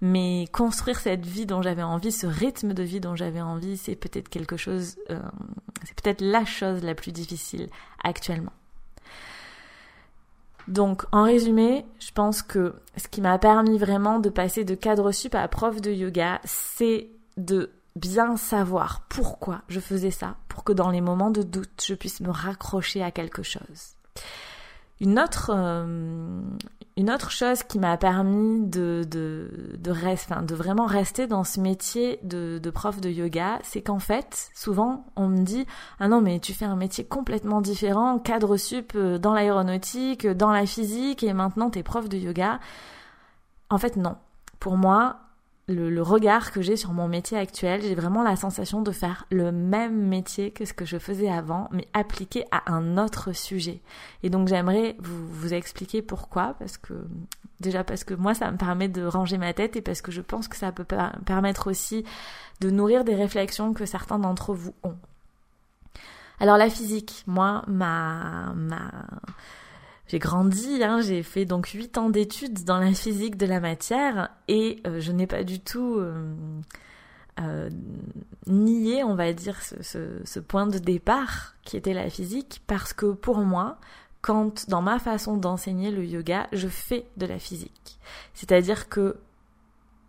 Mais 0.00 0.46
construire 0.52 1.00
cette 1.00 1.26
vie 1.26 1.46
dont 1.46 1.62
j'avais 1.62 1.82
envie, 1.82 2.12
ce 2.12 2.28
rythme 2.28 2.74
de 2.74 2.84
vie 2.84 3.00
dont 3.00 3.16
j'avais 3.16 3.40
envie, 3.40 3.76
c'est 3.76 3.96
peut-être 3.96 4.28
quelque 4.28 4.56
chose, 4.56 4.98
euh, 5.10 5.18
c'est 5.84 6.00
peut-être 6.00 6.20
la 6.20 6.44
chose 6.44 6.84
la 6.84 6.94
plus 6.94 7.10
difficile 7.10 7.68
actuellement. 8.04 8.52
Donc, 10.70 11.02
en 11.10 11.24
résumé, 11.24 11.84
je 11.98 12.12
pense 12.12 12.42
que 12.42 12.76
ce 12.96 13.08
qui 13.08 13.20
m'a 13.20 13.38
permis 13.38 13.76
vraiment 13.76 14.20
de 14.20 14.30
passer 14.30 14.64
de 14.64 14.76
cadre 14.76 15.10
sup 15.10 15.34
à 15.34 15.48
prof 15.48 15.80
de 15.80 15.90
yoga, 15.90 16.40
c'est 16.44 17.08
de 17.36 17.70
bien 17.96 18.36
savoir 18.36 19.04
pourquoi 19.08 19.62
je 19.68 19.80
faisais 19.80 20.12
ça, 20.12 20.36
pour 20.46 20.62
que 20.62 20.72
dans 20.72 20.90
les 20.90 21.00
moments 21.00 21.32
de 21.32 21.42
doute, 21.42 21.82
je 21.84 21.94
puisse 21.94 22.20
me 22.20 22.30
raccrocher 22.30 23.02
à 23.02 23.10
quelque 23.10 23.42
chose. 23.42 23.96
Une 25.00 25.18
autre, 25.18 25.50
euh, 25.54 26.42
une 26.96 27.10
autre 27.10 27.30
chose 27.30 27.62
qui 27.62 27.78
m'a 27.78 27.96
permis 27.96 28.60
de, 28.66 29.06
de, 29.10 29.76
de, 29.78 29.92
de 29.92 30.54
vraiment 30.54 30.84
rester 30.84 31.26
dans 31.26 31.42
ce 31.42 31.58
métier 31.58 32.18
de, 32.22 32.58
de 32.58 32.70
prof 32.70 33.00
de 33.00 33.08
yoga, 33.08 33.58
c'est 33.62 33.80
qu'en 33.80 33.98
fait, 33.98 34.50
souvent, 34.54 35.06
on 35.16 35.28
me 35.28 35.42
dit 35.42 35.66
Ah 35.98 36.08
non, 36.08 36.20
mais 36.20 36.38
tu 36.38 36.52
fais 36.52 36.66
un 36.66 36.76
métier 36.76 37.04
complètement 37.04 37.62
différent, 37.62 38.18
cadre 38.18 38.58
sup 38.58 38.92
euh, 38.94 39.16
dans 39.16 39.32
l'aéronautique, 39.32 40.26
dans 40.26 40.52
la 40.52 40.66
physique, 40.66 41.22
et 41.22 41.32
maintenant 41.32 41.70
tu 41.70 41.78
es 41.78 41.82
prof 41.82 42.08
de 42.08 42.18
yoga. 42.18 42.60
En 43.70 43.78
fait, 43.78 43.96
non. 43.96 44.16
Pour 44.58 44.76
moi, 44.76 45.29
le, 45.70 46.02
regard 46.02 46.52
que 46.52 46.62
j'ai 46.62 46.76
sur 46.76 46.92
mon 46.92 47.08
métier 47.08 47.38
actuel, 47.38 47.82
j'ai 47.82 47.94
vraiment 47.94 48.22
la 48.22 48.36
sensation 48.36 48.82
de 48.82 48.90
faire 48.90 49.26
le 49.30 49.52
même 49.52 50.08
métier 50.08 50.50
que 50.50 50.64
ce 50.64 50.72
que 50.72 50.84
je 50.84 50.98
faisais 50.98 51.30
avant, 51.30 51.68
mais 51.72 51.86
appliqué 51.94 52.44
à 52.50 52.72
un 52.72 52.98
autre 52.98 53.32
sujet. 53.32 53.80
Et 54.22 54.30
donc 54.30 54.48
j'aimerais 54.48 54.96
vous, 54.98 55.28
vous 55.28 55.54
expliquer 55.54 56.02
pourquoi, 56.02 56.54
parce 56.58 56.76
que 56.76 56.94
déjà 57.60 57.84
parce 57.84 58.04
que 58.04 58.14
moi 58.14 58.34
ça 58.34 58.50
me 58.50 58.56
permet 58.56 58.88
de 58.88 59.04
ranger 59.04 59.38
ma 59.38 59.52
tête 59.52 59.76
et 59.76 59.82
parce 59.82 60.02
que 60.02 60.12
je 60.12 60.20
pense 60.20 60.48
que 60.48 60.56
ça 60.56 60.72
peut 60.72 60.86
permettre 61.24 61.70
aussi 61.70 62.04
de 62.60 62.70
nourrir 62.70 63.04
des 63.04 63.14
réflexions 63.14 63.72
que 63.72 63.86
certains 63.86 64.18
d'entre 64.18 64.54
vous 64.54 64.74
ont. 64.82 64.96
Alors 66.40 66.56
la 66.56 66.70
physique, 66.70 67.22
moi, 67.26 67.62
ma, 67.66 68.54
ma, 68.54 68.90
j'ai 70.10 70.18
grandi, 70.18 70.82
hein, 70.82 71.00
j'ai 71.00 71.22
fait 71.22 71.44
donc 71.44 71.68
8 71.68 71.96
ans 71.96 72.10
d'études 72.10 72.64
dans 72.64 72.80
la 72.80 72.92
physique 72.92 73.36
de 73.36 73.46
la 73.46 73.60
matière 73.60 74.30
et 74.48 74.82
euh, 74.84 74.98
je 74.98 75.12
n'ai 75.12 75.28
pas 75.28 75.44
du 75.44 75.60
tout 75.60 75.98
euh, 76.00 76.34
euh, 77.40 77.70
nié, 78.48 79.04
on 79.04 79.14
va 79.14 79.32
dire, 79.32 79.56
ce, 79.62 80.40
point 80.40 80.66
de 80.66 80.78
départ 80.78 81.54
qui 81.62 81.76
était 81.76 81.94
la 81.94 82.10
physique 82.10 82.60
parce 82.66 82.92
que 82.92 83.12
pour 83.12 83.38
moi, 83.38 83.78
quand 84.20 84.68
dans 84.68 84.82
ma 84.82 84.98
façon 84.98 85.36
d'enseigner 85.36 85.92
le 85.92 86.04
yoga, 86.04 86.48
je 86.52 86.66
fais 86.66 87.06
de 87.16 87.26
la 87.26 87.38
physique. 87.38 88.00
C'est-à-dire 88.34 88.88
que 88.88 89.16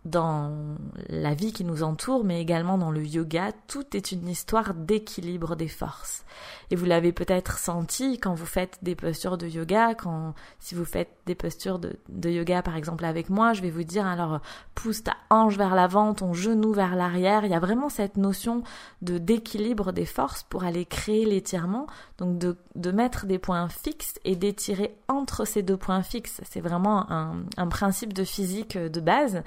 dans 0.04 0.76
la 1.08 1.32
vie 1.34 1.52
qui 1.52 1.64
nous 1.64 1.84
entoure, 1.84 2.24
mais 2.24 2.40
également 2.40 2.76
dans 2.76 2.90
le 2.90 3.04
yoga, 3.04 3.52
tout 3.68 3.96
est 3.96 4.10
une 4.10 4.28
histoire 4.28 4.74
d'équilibre 4.74 5.54
des 5.54 5.68
forces. 5.68 6.24
Et 6.70 6.76
vous 6.76 6.86
l'avez 6.86 7.12
peut-être 7.12 7.58
senti 7.58 8.18
quand 8.18 8.34
vous 8.34 8.46
faites 8.46 8.78
des 8.82 8.96
postures 8.96 9.38
de 9.38 9.46
yoga, 9.46 9.94
quand 9.94 10.34
si 10.58 10.74
vous 10.74 10.84
faites 10.84 11.10
des 11.26 11.36
postures 11.36 11.78
de, 11.78 12.30
yoga 12.30 12.62
par 12.62 12.76
exemple 12.76 13.04
avec 13.04 13.30
moi, 13.30 13.52
je 13.52 13.62
vais 13.62 13.70
vous 13.70 13.84
dire 13.84 14.06
alors 14.06 14.40
pousse 14.74 15.04
ta 15.04 15.14
hanche 15.30 15.56
vers 15.56 15.74
l'avant, 15.74 16.14
ton 16.14 16.32
genou 16.32 16.72
vers 16.72 16.96
l'arrière. 16.96 17.44
Il 17.44 17.52
y 17.52 17.54
a 17.54 17.60
vraiment 17.60 17.88
cette 17.88 18.16
notion 18.16 18.62
de 19.02 19.18
d'équilibre 19.18 19.92
des 19.92 20.06
forces 20.06 20.42
pour 20.42 20.64
aller 20.64 20.84
créer 20.84 21.26
l'étirement, 21.26 21.86
donc 22.18 22.38
de, 22.38 22.56
de 22.74 22.90
mettre 22.90 23.26
des 23.26 23.38
points 23.38 23.68
fixes 23.68 24.14
et 24.24 24.34
d'étirer 24.34 24.96
entre 25.06 25.44
ces 25.44 25.62
deux 25.62 25.76
points 25.76 26.02
fixes. 26.02 26.40
C'est 26.44 26.60
vraiment 26.60 27.10
un, 27.12 27.44
un 27.56 27.68
principe 27.68 28.12
de 28.12 28.24
physique 28.24 28.76
de 28.76 29.00
base. 29.00 29.42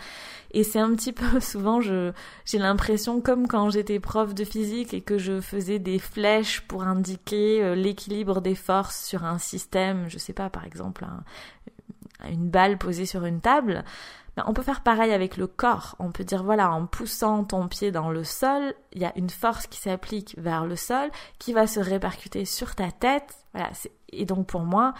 Et 0.56 0.64
c'est 0.64 0.80
un 0.80 0.96
petit 0.96 1.12
peu 1.12 1.40
souvent, 1.42 1.82
je, 1.82 2.14
j'ai 2.46 2.58
l'impression 2.58 3.20
comme 3.20 3.46
quand 3.46 3.70
j'étais 3.70 4.00
prof 4.00 4.34
de 4.34 4.46
physique 4.46 4.94
et 4.94 5.02
que 5.02 5.18
je 5.18 5.42
faisais 5.42 5.80
des 5.80 6.00
flèches 6.00 6.62
pour 6.62 6.84
indiquer 6.84 7.62
euh, 7.62 7.76
l'équilibre 7.76 8.40
des 8.40 8.56
forces 8.56 9.06
sur 9.06 9.26
un 9.26 9.38
système, 9.38 10.10
je 10.10 10.18
sais 10.18 10.32
pas, 10.32 10.50
par 10.50 10.66
exemple, 10.66 11.06
une 12.32 12.50
balle 12.50 12.78
posée 12.78 13.06
sur 13.06 13.26
une 13.26 13.42
table. 13.42 13.84
Ben, 14.38 14.46
on 14.48 14.54
peut 14.54 14.62
faire 14.62 14.82
pareil 14.82 15.12
avec 15.12 15.36
le 15.36 15.48
corps. 15.48 15.96
On 16.00 16.12
peut 16.12 16.24
dire, 16.24 16.44
voilà, 16.44 16.72
en 16.72 16.86
poussant 16.86 17.44
ton 17.44 17.68
pied 17.68 17.92
dans 17.92 18.10
le 18.10 18.24
sol, 18.24 18.74
il 18.94 19.02
y 19.02 19.06
a 19.06 19.12
une 19.18 19.30
force 19.30 19.68
qui 19.68 19.80
s'applique 19.80 20.36
vers 20.38 20.66
le 20.66 20.78
sol, 20.78 21.10
qui 21.38 21.52
va 21.52 21.68
se 21.68 21.82
répercuter 21.82 22.46
sur 22.46 22.76
ta 22.76 22.92
tête. 22.92 23.36
Voilà. 23.54 23.72
Et 24.10 24.26
donc, 24.26 24.48
pour 24.48 24.62
moi, 24.62 24.94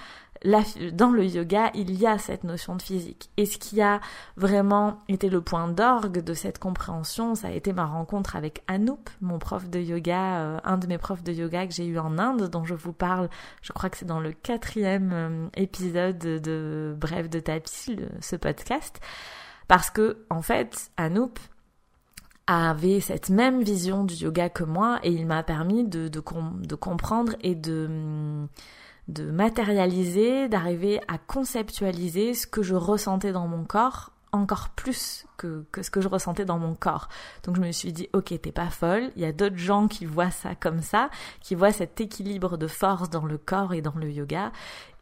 dans 0.92 1.12
le 1.12 1.26
yoga, 1.26 1.72
il 1.74 1.94
y 2.00 2.06
a 2.06 2.18
cette 2.18 2.44
notion 2.44 2.76
de 2.76 2.82
physique. 2.82 3.30
Et 3.38 3.46
ce 3.46 3.58
qui 3.58 3.82
a 3.82 4.00
vraiment 4.38 5.02
été 5.08 5.30
le 5.30 5.42
point 5.42 5.68
d'orgue 5.68 6.24
de 6.24 6.34
cette 6.34 6.60
compréhension, 6.60 7.36
ça 7.36 7.48
a 7.48 7.52
été 7.52 7.74
ma 7.74 7.86
rencontre 7.86 8.36
avec 8.36 8.64
Anup, 8.68 9.10
mon 9.22 9.40
prof 9.40 9.70
de 9.70 9.80
yoga, 9.80 10.38
euh, 10.38 10.60
un 10.64 10.78
de 10.78 10.88
mes 10.88 10.98
profs 10.98 11.24
de 11.24 11.32
yoga 11.32 11.66
que 11.66 11.74
j'ai 11.74 11.86
eu 11.86 11.98
en 11.98 12.18
Inde, 12.18 12.50
dont 12.50 12.64
je 12.64 12.76
vous 12.76 12.94
parle, 12.94 13.30
je 13.62 13.74
crois 13.74 13.90
que 13.90 13.98
c'est 13.98 14.06
dans 14.06 14.20
le 14.20 14.32
quatrième 14.32 15.12
euh, 15.14 15.48
épisode 15.56 16.18
de 16.18 16.96
Bref 16.98 17.30
de 17.30 17.40
tapis, 17.40 17.98
ce 18.22 18.36
podcast. 18.36 19.00
Parce 19.68 19.90
que, 19.90 20.26
en 20.30 20.42
fait, 20.42 20.92
Anup, 20.98 21.40
avait 22.48 23.00
cette 23.00 23.30
même 23.30 23.64
vision 23.64 24.04
du 24.04 24.14
yoga 24.14 24.50
que 24.50 24.64
moi 24.64 25.00
et 25.04 25.12
il 25.12 25.26
m'a 25.26 25.42
permis 25.44 25.84
de, 25.84 26.10
comprendre 26.20 27.34
et 27.42 27.56
de 27.56 28.48
de 29.08 29.30
matérialiser, 29.30 30.50
d'arriver 30.50 31.00
à 31.08 31.18
conceptualiser 31.18 32.34
ce 32.34 32.48
que 32.48 32.64
je 32.64 32.76
ressentais 32.76 33.32
dans 33.32 33.48
mon 33.48 33.64
corps 33.64 34.12
encore 34.36 34.70
plus 34.70 35.26
que, 35.38 35.66
ce 35.82 35.90
que 35.90 36.02
je 36.02 36.08
ressentais 36.08 36.46
dans 36.46 36.60
mon 36.60 36.76
corps. 36.76 37.08
Donc 37.44 37.56
je 37.56 37.62
me 37.62 37.72
suis 37.72 37.94
dit, 37.94 38.10
ok, 38.14 38.40
t'es 38.42 38.52
pas 38.52 38.70
folle, 38.70 39.12
il 39.16 39.22
y 39.22 39.26
a 39.26 39.32
d'autres 39.32 39.58
gens 39.58 39.88
qui 39.88 40.06
voient 40.06 40.32
ça 40.32 40.56
comme 40.56 40.82
ça, 40.82 41.10
qui 41.42 41.56
voient 41.56 41.72
cet 41.72 42.00
équilibre 42.02 42.58
de 42.58 42.68
force 42.68 43.10
dans 43.10 43.26
le 43.26 43.38
corps 43.38 43.74
et 43.74 43.82
dans 43.82 43.96
le 43.96 44.12
yoga. 44.12 44.52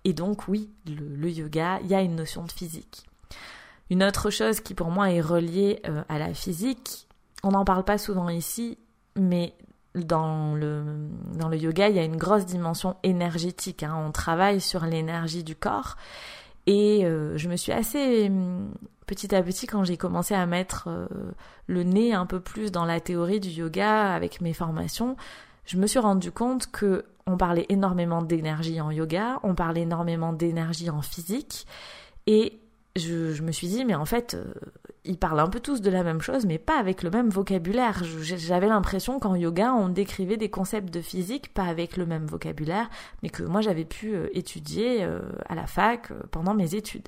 Et 0.03 0.13
donc 0.13 0.47
oui, 0.47 0.69
le, 0.85 1.15
le 1.15 1.29
yoga, 1.29 1.79
il 1.81 1.87
y 1.87 1.95
a 1.95 2.01
une 2.01 2.15
notion 2.15 2.43
de 2.43 2.51
physique. 2.51 3.05
Une 3.89 4.03
autre 4.03 4.29
chose 4.29 4.61
qui 4.61 4.73
pour 4.73 4.91
moi 4.91 5.11
est 5.11 5.21
reliée 5.21 5.81
euh, 5.87 6.03
à 6.09 6.19
la 6.19 6.33
physique, 6.33 7.07
on 7.43 7.51
n'en 7.51 7.65
parle 7.65 7.83
pas 7.83 7.97
souvent 7.97 8.29
ici, 8.29 8.77
mais 9.15 9.53
dans 9.95 10.55
le, 10.55 10.83
dans 11.37 11.49
le 11.49 11.57
yoga, 11.57 11.89
il 11.89 11.95
y 11.95 11.99
a 11.99 12.03
une 12.03 12.17
grosse 12.17 12.45
dimension 12.45 12.95
énergétique. 13.03 13.83
Hein. 13.83 13.95
On 14.07 14.11
travaille 14.11 14.61
sur 14.61 14.85
l'énergie 14.85 15.43
du 15.43 15.55
corps. 15.55 15.95
Et 16.65 17.05
euh, 17.05 17.37
je 17.37 17.49
me 17.49 17.55
suis 17.55 17.71
assez 17.71 18.31
petit 19.05 19.35
à 19.35 19.43
petit, 19.43 19.67
quand 19.67 19.83
j'ai 19.83 19.97
commencé 19.97 20.33
à 20.33 20.45
mettre 20.45 20.87
euh, 20.87 21.07
le 21.67 21.83
nez 21.83 22.13
un 22.13 22.25
peu 22.25 22.39
plus 22.39 22.71
dans 22.71 22.85
la 22.85 22.99
théorie 22.99 23.39
du 23.39 23.49
yoga 23.49 24.13
avec 24.13 24.41
mes 24.41 24.53
formations, 24.53 25.15
je 25.65 25.77
me 25.77 25.87
suis 25.87 25.99
rendu 25.99 26.31
compte 26.31 26.71
que 26.71 27.05
on 27.25 27.37
parlait 27.37 27.65
énormément 27.69 28.21
d'énergie 28.21 28.81
en 28.81 28.91
yoga, 28.91 29.39
on 29.43 29.55
parlait 29.55 29.81
énormément 29.81 30.33
d'énergie 30.33 30.89
en 30.89 31.01
physique, 31.01 31.67
et 32.27 32.59
je, 32.95 33.33
je, 33.33 33.41
me 33.41 33.51
suis 33.51 33.67
dit, 33.67 33.85
mais 33.85 33.95
en 33.95 34.05
fait, 34.05 34.35
euh, 34.35 34.53
ils 35.03 35.17
parlent 35.17 35.39
un 35.39 35.47
peu 35.47 35.59
tous 35.59 35.81
de 35.81 35.89
la 35.89 36.03
même 36.03 36.21
chose, 36.21 36.45
mais 36.45 36.59
pas 36.59 36.77
avec 36.79 37.03
le 37.03 37.09
même 37.09 37.29
vocabulaire. 37.29 38.03
J'avais 38.03 38.67
l'impression 38.67 39.19
qu'en 39.19 39.35
yoga, 39.35 39.73
on 39.73 39.89
décrivait 39.89 40.37
des 40.37 40.49
concepts 40.49 40.93
de 40.93 41.01
physique, 41.01 41.53
pas 41.53 41.65
avec 41.65 41.97
le 41.97 42.05
même 42.05 42.25
vocabulaire, 42.25 42.89
mais 43.21 43.29
que 43.29 43.43
moi 43.43 43.61
j'avais 43.61 43.85
pu 43.85 44.13
euh, 44.13 44.27
étudier 44.33 45.03
euh, 45.03 45.21
à 45.49 45.55
la 45.55 45.65
fac 45.65 46.09
pendant 46.31 46.53
mes 46.53 46.75
études. 46.75 47.07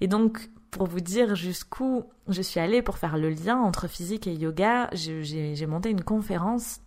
Et 0.00 0.06
donc, 0.06 0.50
pour 0.70 0.86
vous 0.86 1.00
dire 1.00 1.34
jusqu'où 1.34 2.04
je 2.28 2.42
suis 2.42 2.60
allée 2.60 2.82
pour 2.82 2.98
faire 2.98 3.18
le 3.18 3.30
lien 3.30 3.58
entre 3.58 3.88
physique 3.88 4.26
et 4.26 4.34
yoga, 4.34 4.88
j'ai 4.92 5.66
monté 5.66 5.90
une 5.90 6.02
conférence 6.02 6.80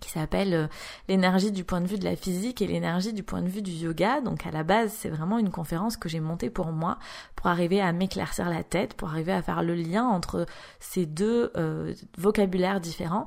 qui 0.00 0.10
s'appelle 0.10 0.54
euh, 0.54 0.66
l'énergie 1.08 1.52
du 1.52 1.64
point 1.64 1.80
de 1.80 1.86
vue 1.86 1.98
de 1.98 2.04
la 2.04 2.16
physique 2.16 2.60
et 2.62 2.66
l'énergie 2.66 3.12
du 3.12 3.22
point 3.22 3.42
de 3.42 3.48
vue 3.48 3.62
du 3.62 3.72
yoga. 3.72 4.20
Donc 4.20 4.46
à 4.46 4.50
la 4.50 4.62
base, 4.62 4.92
c'est 4.92 5.08
vraiment 5.08 5.38
une 5.38 5.50
conférence 5.50 5.96
que 5.96 6.08
j'ai 6.08 6.20
montée 6.20 6.50
pour 6.50 6.72
moi, 6.72 6.98
pour 7.34 7.46
arriver 7.46 7.80
à 7.80 7.92
m'éclaircir 7.92 8.48
la 8.48 8.62
tête, 8.62 8.94
pour 8.94 9.08
arriver 9.08 9.32
à 9.32 9.42
faire 9.42 9.62
le 9.62 9.74
lien 9.74 10.04
entre 10.04 10.46
ces 10.80 11.06
deux 11.06 11.50
euh, 11.56 11.94
vocabulaires 12.18 12.80
différents. 12.80 13.26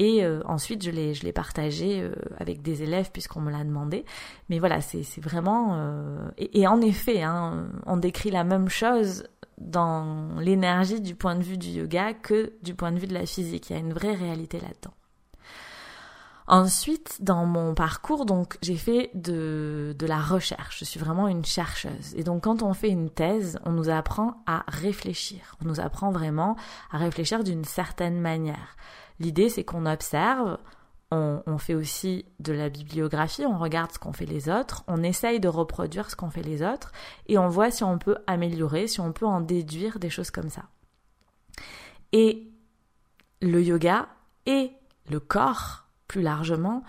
Et 0.00 0.24
euh, 0.24 0.42
ensuite, 0.44 0.84
je 0.84 0.90
l'ai, 0.90 1.12
je 1.14 1.24
l'ai 1.24 1.32
partagé 1.32 2.08
avec 2.38 2.62
des 2.62 2.84
élèves 2.84 3.10
puisqu'on 3.12 3.40
me 3.40 3.50
l'a 3.50 3.64
demandé. 3.64 4.04
Mais 4.48 4.60
voilà, 4.60 4.80
c'est, 4.80 5.02
c'est 5.02 5.20
vraiment... 5.20 5.76
Et, 6.36 6.60
et, 6.60 6.66
en 6.68 6.80
effet, 6.80 7.22
hein, 7.22 7.66
on 7.84 7.96
décrit 7.96 8.30
la 8.30 8.44
même 8.44 8.68
chose 8.68 9.24
dans 9.60 10.38
l'énergie 10.38 11.00
du 11.00 11.16
point 11.16 11.34
de 11.34 11.42
vue 11.42 11.58
du 11.58 11.68
yoga 11.68 12.14
que 12.14 12.52
du 12.62 12.74
point 12.74 12.92
de 12.92 12.98
vue 12.98 13.08
de 13.08 13.14
la 13.14 13.26
physique. 13.26 13.70
Il 13.70 13.72
y 13.72 13.76
a 13.76 13.80
une 13.80 13.92
vraie 13.92 14.14
réalité 14.14 14.60
là-dedans. 14.60 14.94
Ensuite, 16.50 17.18
dans 17.20 17.44
mon 17.44 17.74
parcours, 17.74 18.24
donc, 18.24 18.56
j'ai 18.62 18.76
fait 18.76 19.10
de, 19.12 19.94
de 19.98 20.06
la 20.06 20.18
recherche. 20.18 20.78
Je 20.78 20.86
suis 20.86 20.98
vraiment 20.98 21.28
une 21.28 21.44
chercheuse. 21.44 22.14
Et 22.16 22.24
donc, 22.24 22.44
quand 22.44 22.62
on 22.62 22.72
fait 22.72 22.88
une 22.88 23.10
thèse, 23.10 23.58
on 23.66 23.72
nous 23.72 23.90
apprend 23.90 24.42
à 24.46 24.64
réfléchir. 24.66 25.56
On 25.62 25.68
nous 25.68 25.78
apprend 25.78 26.10
vraiment 26.10 26.56
à 26.90 26.96
réfléchir 26.96 27.44
d'une 27.44 27.64
certaine 27.64 28.18
manière. 28.18 28.78
L'idée, 29.20 29.50
c'est 29.50 29.62
qu'on 29.62 29.84
observe, 29.84 30.56
on, 31.10 31.42
on, 31.46 31.58
fait 31.58 31.74
aussi 31.74 32.24
de 32.40 32.54
la 32.54 32.70
bibliographie, 32.70 33.44
on 33.44 33.58
regarde 33.58 33.92
ce 33.92 33.98
qu'ont 33.98 34.14
fait 34.14 34.24
les 34.24 34.48
autres, 34.48 34.84
on 34.88 35.02
essaye 35.02 35.40
de 35.40 35.48
reproduire 35.48 36.10
ce 36.10 36.16
qu'ont 36.16 36.30
fait 36.30 36.42
les 36.42 36.62
autres, 36.62 36.92
et 37.26 37.36
on 37.36 37.48
voit 37.48 37.70
si 37.70 37.84
on 37.84 37.98
peut 37.98 38.16
améliorer, 38.26 38.86
si 38.86 39.00
on 39.00 39.12
peut 39.12 39.26
en 39.26 39.42
déduire 39.42 39.98
des 39.98 40.10
choses 40.10 40.30
comme 40.30 40.48
ça. 40.48 40.62
Et 42.12 42.50
le 43.42 43.62
yoga 43.62 44.08
et 44.46 44.72
le 45.10 45.20
corps 45.20 45.87
plus 46.08 46.22
largement, 46.22 46.82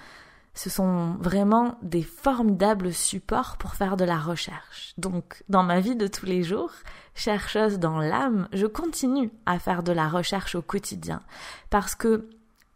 ce 0.53 0.69
sont 0.69 1.15
vraiment 1.19 1.77
des 1.81 2.01
formidables 2.01 2.91
supports 2.93 3.57
pour 3.57 3.75
faire 3.75 3.95
de 3.95 4.03
la 4.03 4.17
recherche. 4.17 4.93
Donc, 4.97 5.43
dans 5.47 5.63
ma 5.63 5.79
vie 5.79 5.95
de 5.95 6.07
tous 6.07 6.25
les 6.25 6.43
jours, 6.43 6.71
chercheuse 7.15 7.79
dans 7.79 7.99
l'âme, 7.99 8.47
je 8.51 8.65
continue 8.65 9.31
à 9.45 9.59
faire 9.59 9.83
de 9.83 9.91
la 9.91 10.09
recherche 10.09 10.55
au 10.55 10.61
quotidien 10.61 11.21
parce 11.69 11.95
que 11.95 12.29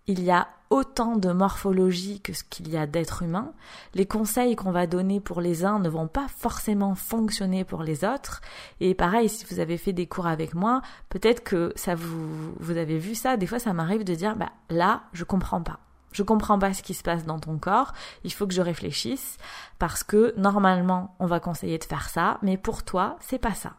il 0.08 0.21
y 0.21 0.32
a 0.32 0.49
autant 0.69 1.15
de 1.15 1.32
morphologie 1.32 2.19
que 2.19 2.34
ce 2.34 2.43
qu'il 2.43 2.69
y 2.69 2.77
a 2.77 2.88
d'êtres 2.88 3.21
humains. 3.21 3.53
Les 3.93 4.06
conseils 4.06 4.56
qu'on 4.56 4.71
va 4.71 4.88
donner 4.88 5.19
pour 5.19 5.39
les 5.39 5.63
uns 5.63 5.79
ne 5.79 5.88
vont 5.88 6.08
pas 6.08 6.27
forcément 6.27 6.95
fonctionner 6.95 7.63
pour 7.63 7.84
les 7.84 8.03
autres. 8.03 8.41
Et 8.82 8.95
pareil, 8.95 9.29
si 9.29 9.45
vous 9.45 9.60
avez 9.60 9.77
fait 9.77 9.93
des 9.93 10.08
cours 10.08 10.27
avec 10.27 10.56
moi, 10.56 10.82
peut-être 11.10 11.43
que 11.43 11.71
ça 11.75 11.95
vous, 11.95 12.53
vous 12.60 12.77
avez 12.77 12.97
vu 12.97 13.15
ça. 13.15 13.38
Des 13.38 13.47
fois, 13.47 13.60
ça 13.60 13.71
m'arrive 13.71 14.03
de 14.03 14.15
dire, 14.15 14.36
bah, 14.36 14.51
là, 14.69 15.03
je 15.13 15.23
comprends 15.23 15.62
pas 15.62 15.79
je 16.13 16.23
comprends 16.23 16.60
pas 16.60 16.73
ce 16.73 16.84
qui 16.84 16.93
se 16.93 17.04
passe 17.04 17.26
dans 17.26 17.39
ton 17.39 17.58
corps, 17.58 17.93
il 18.23 18.34
faut 18.34 18.47
que 18.47 18.54
je 18.54 18.62
réfléchisse 18.62 19.38
parce 19.80 20.04
que 20.04 20.34
normalement 20.38 21.15
on 21.19 21.26
va 21.26 21.39
conseiller 21.39 21.78
de 21.78 21.84
faire 21.84 22.10
ça, 22.10 22.38
mais 22.41 22.58
pour 22.58 22.84
toi 22.84 23.17
c'est 23.19 23.39
pas 23.39 23.54
ça. 23.54 23.73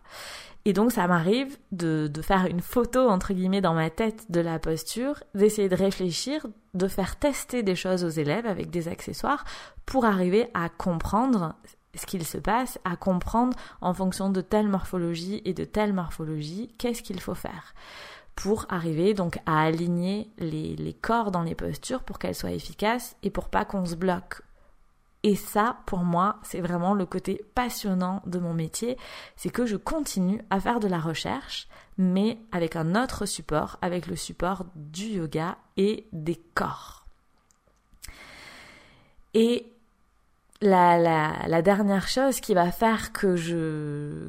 Et 0.66 0.72
donc 0.72 0.92
ça 0.92 1.06
m'arrive 1.06 1.58
de, 1.72 2.08
de 2.08 2.22
faire 2.22 2.46
une 2.46 2.60
photo 2.60 3.08
entre 3.08 3.34
guillemets 3.34 3.60
dans 3.60 3.74
ma 3.74 3.90
tête 3.90 4.30
de 4.30 4.40
la 4.40 4.58
posture, 4.58 5.22
d'essayer 5.34 5.68
de 5.68 5.76
réfléchir, 5.76 6.46
de 6.72 6.88
faire 6.88 7.16
tester 7.16 7.62
des 7.62 7.76
choses 7.76 8.04
aux 8.04 8.08
élèves 8.08 8.46
avec 8.46 8.70
des 8.70 8.88
accessoires 8.88 9.44
pour 9.84 10.06
arriver 10.06 10.48
à 10.54 10.68
comprendre 10.70 11.54
ce 11.94 12.06
qu'il 12.06 12.24
se 12.24 12.38
passe, 12.38 12.78
à 12.84 12.96
comprendre 12.96 13.56
en 13.80 13.94
fonction 13.94 14.30
de 14.30 14.40
telle 14.40 14.68
morphologie 14.68 15.42
et 15.44 15.54
de 15.54 15.64
telle 15.64 15.92
morphologie 15.92 16.72
qu'est-ce 16.78 17.02
qu'il 17.02 17.20
faut 17.20 17.34
faire 17.34 17.74
pour 18.34 18.66
arriver 18.68 19.14
donc 19.14 19.38
à 19.46 19.62
aligner 19.62 20.30
les, 20.38 20.96
corps 21.00 21.30
dans 21.30 21.42
les 21.42 21.54
postures 21.54 22.02
pour 22.02 22.18
qu'elles 22.18 22.34
soient 22.34 22.52
efficaces 22.52 23.16
et 23.22 23.30
pour 23.30 23.48
pas 23.48 23.64
qu'on 23.64 23.86
se 23.86 23.94
bloque. 23.94 24.42
Et 25.22 25.36
ça, 25.36 25.78
pour 25.86 26.00
moi, 26.00 26.36
c'est 26.42 26.60
vraiment 26.60 26.92
le 26.92 27.06
côté 27.06 27.42
passionnant 27.54 28.20
de 28.26 28.38
mon 28.38 28.52
métier, 28.52 28.98
c'est 29.36 29.48
que 29.48 29.64
je 29.64 29.76
continue 29.76 30.42
à 30.50 30.60
faire 30.60 30.80
de 30.80 30.88
la 30.88 30.98
recherche, 30.98 31.66
mais 31.96 32.38
avec 32.52 32.76
un 32.76 32.94
autre 33.02 33.24
support, 33.24 33.78
avec 33.80 34.06
le 34.06 34.16
support 34.16 34.66
du 34.74 35.04
yoga 35.04 35.56
et 35.78 36.06
des 36.12 36.38
corps. 36.54 37.06
Et 39.32 39.72
la, 40.60 41.62
dernière 41.62 42.08
chose 42.08 42.40
qui 42.40 42.52
va 42.52 42.70
faire 42.70 43.12
que 43.12 43.36
je 43.36 44.28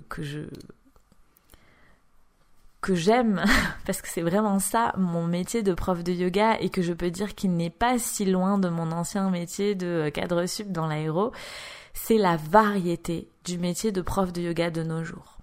que 2.86 2.94
j'aime, 2.94 3.44
parce 3.88 4.04
que 4.04 4.08
c'est 4.08 4.22
vraiment 4.22 4.60
ça 4.60 4.94
mon 4.96 5.26
métier 5.26 5.64
de 5.64 5.74
prof 5.74 6.04
de 6.04 6.12
yoga 6.14 6.60
et 6.60 6.70
que 6.70 6.84
je 6.84 6.94
peux 6.94 7.10
dire 7.10 7.34
qu'il 7.34 7.56
n'est 7.56 7.72
pas 7.72 7.98
si 7.98 8.26
loin 8.26 8.60
de 8.60 8.70
mon 8.70 8.92
ancien 8.92 9.32
métier 9.32 9.74
de 9.74 10.10
cadre 10.10 10.46
sup 10.46 10.72
dans 10.72 10.86
l'aéro, 10.86 11.32
c'est 11.96 12.20
la 12.20 12.38
variété 12.38 13.28
du 13.44 13.58
métier 13.58 13.92
de 13.92 14.02
prof 14.02 14.32
de 14.32 14.42
yoga 14.42 14.70
de 14.70 14.84
nos 14.84 15.04
jours. 15.04 15.35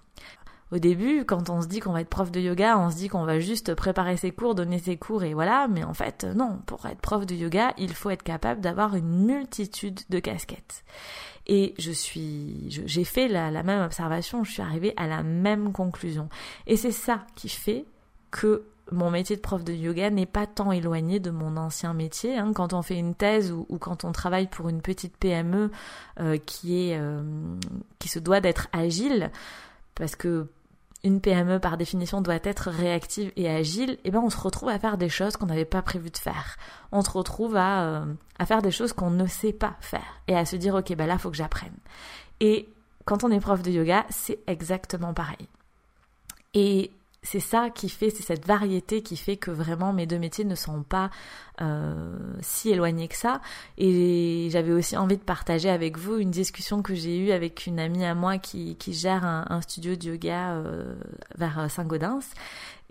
Au 0.73 0.79
début, 0.79 1.27
quand 1.27 1.51
on 1.51 1.61
se 1.61 1.67
dit 1.67 1.81
qu'on 1.81 1.93
va 1.93 2.01
être 2.01 2.09
prof 2.09 2.33
de 2.33 2.41
yoga, 2.41 2.79
on 2.79 2.91
se 2.91 2.97
dit 2.97 3.09
qu'on 3.09 3.27
va 3.27 3.39
juste 3.41 3.75
préparer 3.75 4.17
ses 4.17 4.31
cours, 4.31 4.55
donner 4.55 4.79
ses 4.79 4.97
cours 4.97 5.23
et 5.23 5.35
voilà, 5.35 5.69
mais 5.69 5.85
en 5.85 5.93
fait, 5.93 6.25
non, 6.25 6.61
pour 6.65 6.87
être 6.87 7.01
prof 7.01 7.27
de 7.27 7.35
yoga, 7.35 7.75
il 7.77 7.93
faut 7.93 8.09
être 8.09 8.23
capable 8.23 8.63
d'avoir 8.63 8.97
une 8.97 9.27
multitude 9.27 10.01
de 10.09 10.19
casquettes. 10.19 10.83
Et 11.47 11.75
je 11.79 11.93
suis, 11.93 12.69
j'ai 12.69 13.05
fait 13.05 13.29
la, 13.29 13.51
même 13.63 13.83
observation, 13.83 14.45
je 14.45 14.53
suis 14.53 14.63
arrivée 14.63 14.95
à 14.97 15.07
la 15.07 15.23
même 15.23 15.73
conclusion. 15.73 16.31
Et 16.67 16.79
c'est 16.79 16.91
ça 16.91 17.27
qui 17.35 17.51
fait 17.51 17.85
que 18.31 18.65
mon 18.91 19.11
métier 19.11 19.37
de 19.37 19.43
prof 19.43 19.63
de 19.65 19.75
yoga 19.75 20.09
n'est 20.09 20.25
pas 20.25 20.47
tant 20.47 20.73
éloigné 20.73 21.21
de 21.21 21.31
mon 21.31 21.59
ancien 21.59 21.93
métier. 21.93 22.39
Hein. 22.39 22.53
Quand 22.55 22.73
on 22.73 22.81
fait 22.81 22.97
une 22.97 23.15
thèse 23.15 23.53
ou, 23.53 23.67
quand 23.79 24.05
on 24.05 24.13
travaille 24.13 24.47
pour 24.47 24.71
une 24.71 24.81
petite 24.81 25.19
PME 25.19 25.71
euh, 26.19 26.39
qui 26.39 26.89
est 26.89 26.99
euh, 26.99 27.23
qui 27.99 28.09
se 28.09 28.19
doit 28.19 28.41
d'être 28.41 28.69
agile, 28.73 29.31
parce 29.95 30.17
que 30.17 30.49
une 31.05 31.21
PME 31.21 31.59
par 31.59 31.77
définition 31.77 32.21
doit 32.21 32.39
être 32.45 32.71
réactive 32.71 33.33
et 33.37 33.51
agile, 33.51 33.93
et 33.93 34.01
eh 34.05 34.11
ben 34.11 34.21
on 34.21 34.31
se 34.31 34.39
retrouve 34.39 34.69
à 34.69 34.79
faire 34.79 34.99
des 34.99 35.09
choses 35.09 35.37
qu'on 35.37 35.47
n'avait 35.47 35.65
pas 35.65 35.83
prévu 35.83 36.11
de 36.11 36.17
faire. 36.17 36.57
On 36.93 37.03
se 37.03 37.11
retrouve 37.11 37.57
à, 37.57 37.83
euh, 37.85 38.15
à 38.39 38.47
faire 38.47 38.63
des 38.63 38.71
choses 38.71 38.93
qu'on 38.93 39.11
ne 39.11 39.27
sait 39.27 39.53
pas 39.53 39.77
faire 39.81 40.23
et 40.29 40.37
à 40.37 40.45
se 40.45 40.57
dire 40.57 40.75
ok 40.75 40.95
ben 40.95 41.07
là 41.07 41.19
faut 41.19 41.31
que 41.31 41.37
j'apprenne. 41.37 41.77
Et 42.41 42.69
quand 43.05 43.25
on 43.25 43.31
est 43.31 43.41
prof 43.41 43.63
de 43.63 43.71
yoga, 43.71 44.07
c'est 44.11 44.39
exactement 44.47 45.13
pareil. 45.13 45.49
Et 46.55 46.93
c'est 47.25 47.41
ça 47.41 47.71
qui 47.71 47.89
fait, 47.89 48.11
c'est 48.11 48.25
cette 48.25 48.47
variété 48.47 49.03
qui 49.03 49.17
fait 49.17 49.37
que 49.37 49.53
vraiment 49.53 49.93
mes 49.93 50.07
deux 50.07 50.19
métiers 50.19 50.45
ne 50.45 50.57
sont 50.57 50.83
pas 50.83 51.11
euh, 51.61 52.17
si 52.41 52.71
éloignés 52.71 53.07
que 53.07 53.17
ça. 53.17 53.41
Et 53.79 54.49
j'avais 54.51 54.73
aussi 54.73 54.97
envie 54.97 55.17
de 55.17 55.23
partager 55.23 55.71
avec 55.71 55.99
vous 55.99 56.19
une 56.19 56.33
discussion 56.33 56.83
que 56.83 56.95
j'ai 56.95 57.19
eue 57.19 57.31
avec 57.31 57.67
une 57.67 57.79
amie 57.79 58.05
à 58.05 58.17
moi 58.17 58.39
qui, 58.39 58.77
qui 58.77 58.93
gère 58.93 59.25
un, 59.25 59.61
studio 59.61 59.95
de 59.95 60.05
yoga 60.05 60.55
euh, 60.55 60.95
vers 61.37 61.71
Saint-Gaudens 61.71 62.25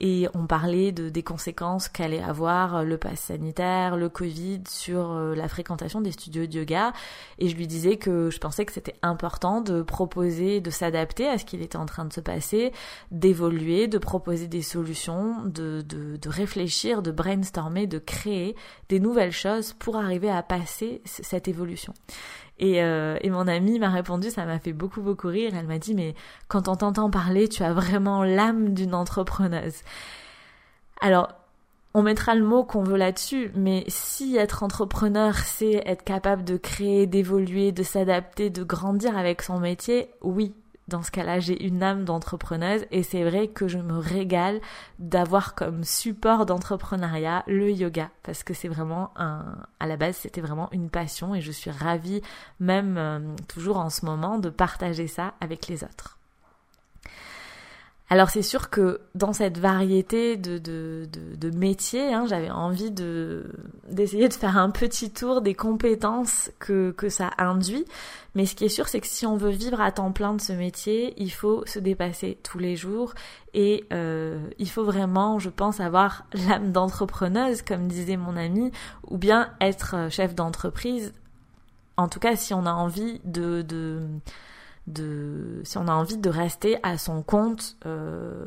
et 0.04 0.28
on 0.34 0.48
parlait 0.48 0.92
de, 0.92 1.10
des 1.10 1.22
conséquences 1.22 1.88
qu'allait 1.88 2.24
avoir 2.24 2.78
euh, 2.78 2.84
le 2.84 2.98
pass 2.98 3.20
sanitaire, 3.20 3.96
le 3.96 4.10
Covid 4.10 4.64
sur 4.68 5.12
euh, 5.12 5.36
la 5.36 5.48
fréquentation 5.48 6.02
des 6.02 6.12
studios 6.12 6.48
de 6.48 6.58
yoga. 6.58 6.92
Et 7.38 7.48
je 7.48 7.56
lui 7.56 7.68
disais 7.68 7.98
que 7.98 8.32
je 8.32 8.40
pensais 8.40 8.66
que 8.66 8.74
c'était 8.74 8.96
important 9.04 9.62
de 9.62 9.84
proposer, 9.84 10.60
de 10.60 10.72
s'adapter 10.72 11.28
à 11.28 11.38
ce 11.38 11.46
qu'il 11.46 11.62
était 11.62 11.78
en 11.78 11.86
train 11.86 12.06
de 12.06 12.14
se 12.14 12.20
passer, 12.20 12.74
d'évoluer, 13.12 13.88
de 13.88 14.00
proposer 14.00 14.48
des 14.48 14.64
solutions, 14.64 15.46
de, 15.46 15.84
de, 15.88 16.18
de 16.18 16.30
réfléchir, 16.30 17.04
de 17.04 17.12
brainstormer, 17.12 17.86
de 17.86 18.00
créer 18.00 18.56
des 18.90 19.00
nouvelles 19.00 19.32
choses 19.32 19.74
pour 19.74 19.98
arriver 19.98 20.32
à 20.32 20.42
passer 20.42 21.04
cette 21.06 21.48
évolution. 21.48 21.94
Et, 22.62 22.84
euh, 22.84 23.17
et 23.21 23.30
mon 23.30 23.47
amie 23.47 23.80
m'a 23.80 23.89
répondu, 23.89 24.30
ça 24.30 24.45
m'a 24.45 24.60
fait 24.60 24.71
beaucoup 24.71 25.02
beaucoup 25.02 25.28
rire. 25.28 25.52
Elle 25.56 25.67
m'a 25.67 25.80
dit 25.80 25.95
mais 25.95 26.15
quand 26.47 26.67
on 26.67 26.76
t'entend 26.76 27.10
parler, 27.10 27.50
tu 27.50 27.63
as 27.63 27.74
vraiment 27.74 28.24
l'âme 28.24 28.74
d'une 28.74 28.93
entrepreneuse. 28.93 29.82
Alors 31.02 31.30
on 31.93 32.04
mettra 32.04 32.36
le 32.36 32.45
mot 32.45 32.63
qu'on 32.63 32.84
veut 32.84 32.97
là-dessus, 32.97 33.52
mais 33.56 33.84
si 33.88 34.38
être 34.38 34.63
entrepreneur, 34.63 35.36
c'est 35.36 35.84
être 35.86 36.04
capable 36.04 36.43
de 36.45 36.56
créer, 36.56 37.06
d'évoluer, 37.06 37.74
de 37.74 37.84
s'adapter, 37.84 38.50
de 38.50 38.63
grandir 38.63 39.17
avec 39.17 39.41
son 39.41 39.60
métier, 39.60 40.10
oui, 40.21 40.54
dans 40.91 41.01
ce 41.01 41.10
cas-là, 41.12 41.39
j'ai 41.39 41.65
une 41.65 41.82
âme 41.82 42.04
d'entrepreneuse 42.04 42.86
et 42.91 43.01
c'est 43.01 43.23
vrai 43.23 43.47
que 43.47 43.67
je 43.67 43.77
me 43.77 43.97
régale 43.97 44.62
d'avoir 44.99 45.56
comme 45.56 45.84
support 45.84 46.45
d'entrepreneuriat 46.45 47.43
le 47.47 47.71
yoga 47.71 48.12
parce 48.23 48.43
que 48.43 48.54
c'est 48.54 48.67
vraiment 48.67 49.12
un, 49.15 49.56
à 49.80 49.88
la 49.88 49.97
base, 49.97 50.17
c'était 50.17 50.41
vraiment 50.41 50.69
une 50.71 50.89
passion 50.89 51.34
et 51.34 51.41
je 51.41 51.51
suis 51.51 51.71
ravie, 51.71 52.21
même 52.60 52.97
euh, 52.97 53.19
toujours 53.47 53.77
en 53.77 53.89
ce 53.89 54.06
moment, 54.06 54.38
de 54.38 54.49
partager 54.49 55.08
ça 55.08 55.34
avec 55.39 55.67
les 55.67 55.84
autres. 55.84 56.21
Alors 58.12 58.30
c'est 58.30 58.41
sûr 58.41 58.69
que 58.69 59.00
dans 59.15 59.32
cette 59.32 59.58
variété 59.58 60.36
de, 60.36 60.58
de, 60.58 61.08
de, 61.38 61.58
métiers, 61.58 62.13
hein, 62.13 62.26
j'avais 62.28 62.50
envie 62.50 62.91
de 62.91 63.45
d'essayer 63.88 64.28
de 64.28 64.34
faire 64.34 64.58
un 64.58 64.69
petit 64.69 65.12
tour 65.12 65.39
des 65.41 65.54
compétences 65.54 66.52
que, 66.60 66.91
que 66.91 67.08
ça 67.08 67.30
induit. 67.38 67.86
Mais 68.36 68.45
ce 68.45 68.54
qui 68.54 68.65
est 68.65 68.69
sûr, 68.69 68.89
c'est 68.89 69.00
que 69.00 69.08
si 69.08 69.26
on 69.26 69.38
veut 69.38 69.52
vivre 69.52 69.80
à 69.80 69.93
temps 69.93 70.12
plein 70.12 70.34
de 70.34 70.41
ce 70.41 70.52
métier, 70.52 71.13
il 71.15 71.32
faut 71.32 71.65
se 71.65 71.80
dépasser 71.80 72.38
tous 72.43 72.60
les 72.60 72.76
jours 72.76 73.13
et 73.54 73.86
euh, 73.93 74.45
il 74.60 74.69
faut 74.69 74.84
vraiment, 74.84 75.39
je 75.39 75.50
pense, 75.50 75.80
avoir 75.80 76.26
l'âme 76.50 76.74
d'entrepreneuse, 76.74 77.62
comme 77.62 77.88
disait 77.88 78.17
mon 78.17 78.36
ami, 78.36 78.74
ou 79.08 79.17
bien 79.17 79.54
être 79.62 80.10
chef 80.10 80.36
d'entreprise. 80.36 81.13
En 81.95 82.10
tout 82.10 82.19
cas, 82.19 82.36
si 82.36 82.54
on 82.54 82.65
a 82.65 82.74
envie 82.74 83.21
de, 83.24 83.62
de 83.62 84.02
de 84.88 85.62
si 85.63 85.78
on 85.78 85.88
a 85.88 85.94
envie 85.94 86.17
de 86.17 86.30
rester 86.30 86.78
à 86.84 86.98
son 86.98 87.22
compte 87.22 87.78
euh, 87.86 88.46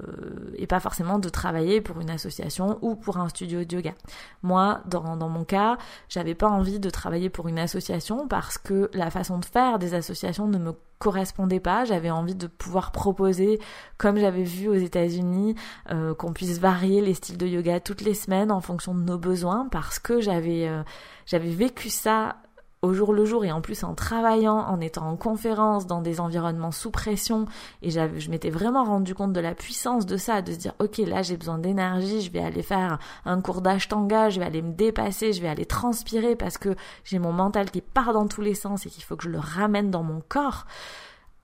et 0.56 0.66
pas 0.66 0.80
forcément 0.80 1.18
de 1.18 1.28
travailler 1.28 1.80
pour 1.80 2.00
une 2.00 2.10
association 2.10 2.78
ou 2.82 2.96
pour 2.96 3.18
un 3.18 3.28
studio 3.28 3.64
de 3.64 3.76
yoga. 3.76 3.94
Moi, 4.42 4.80
dans, 4.86 5.16
dans 5.16 5.28
mon 5.28 5.44
cas, 5.44 5.78
j'avais 6.08 6.34
pas 6.34 6.48
envie 6.48 6.80
de 6.80 6.90
travailler 6.90 7.30
pour 7.30 7.48
une 7.48 7.58
association 7.58 8.26
parce 8.28 8.58
que 8.58 8.90
la 8.94 9.10
façon 9.10 9.38
de 9.38 9.44
faire 9.44 9.78
des 9.78 9.94
associations 9.94 10.48
ne 10.48 10.58
me 10.58 10.72
correspondait 10.98 11.60
pas. 11.60 11.84
J'avais 11.84 12.10
envie 12.10 12.34
de 12.34 12.46
pouvoir 12.46 12.90
proposer, 12.90 13.60
comme 13.98 14.16
j'avais 14.16 14.42
vu 14.42 14.68
aux 14.68 14.74
États-Unis, 14.74 15.54
euh, 15.90 16.14
qu'on 16.14 16.32
puisse 16.32 16.58
varier 16.58 17.00
les 17.00 17.14
styles 17.14 17.36
de 17.36 17.46
yoga 17.46 17.80
toutes 17.80 18.00
les 18.00 18.14
semaines 18.14 18.50
en 18.50 18.60
fonction 18.60 18.94
de 18.94 19.02
nos 19.02 19.18
besoins 19.18 19.68
parce 19.70 19.98
que 19.98 20.20
j'avais 20.20 20.66
euh, 20.66 20.82
j'avais 21.26 21.50
vécu 21.50 21.90
ça 21.90 22.36
au 22.84 22.92
jour 22.92 23.12
le 23.12 23.24
jour 23.24 23.44
et 23.44 23.50
en 23.50 23.60
plus 23.60 23.82
en 23.82 23.94
travaillant, 23.94 24.58
en 24.58 24.80
étant 24.80 25.08
en 25.08 25.16
conférence 25.16 25.86
dans 25.86 26.02
des 26.02 26.20
environnements 26.20 26.70
sous 26.70 26.90
pression 26.90 27.46
et 27.82 27.90
je 27.90 28.30
m'étais 28.30 28.50
vraiment 28.50 28.84
rendu 28.84 29.14
compte 29.14 29.32
de 29.32 29.40
la 29.40 29.54
puissance 29.54 30.06
de 30.06 30.16
ça, 30.16 30.42
de 30.42 30.52
se 30.52 30.58
dire 30.58 30.74
ok 30.78 30.98
là 30.98 31.22
j'ai 31.22 31.36
besoin 31.36 31.58
d'énergie, 31.58 32.20
je 32.20 32.30
vais 32.30 32.42
aller 32.42 32.62
faire 32.62 32.98
un 33.24 33.40
cours 33.40 33.62
d'ashtanga, 33.62 34.28
je 34.28 34.38
vais 34.38 34.46
aller 34.46 34.62
me 34.62 34.72
dépasser, 34.72 35.32
je 35.32 35.40
vais 35.40 35.48
aller 35.48 35.66
transpirer 35.66 36.36
parce 36.36 36.58
que 36.58 36.76
j'ai 37.04 37.18
mon 37.18 37.32
mental 37.32 37.70
qui 37.70 37.80
part 37.80 38.12
dans 38.12 38.28
tous 38.28 38.42
les 38.42 38.54
sens 38.54 38.84
et 38.86 38.90
qu'il 38.90 39.02
faut 39.02 39.16
que 39.16 39.24
je 39.24 39.30
le 39.30 39.38
ramène 39.38 39.90
dans 39.90 40.02
mon 40.02 40.22
corps. 40.28 40.66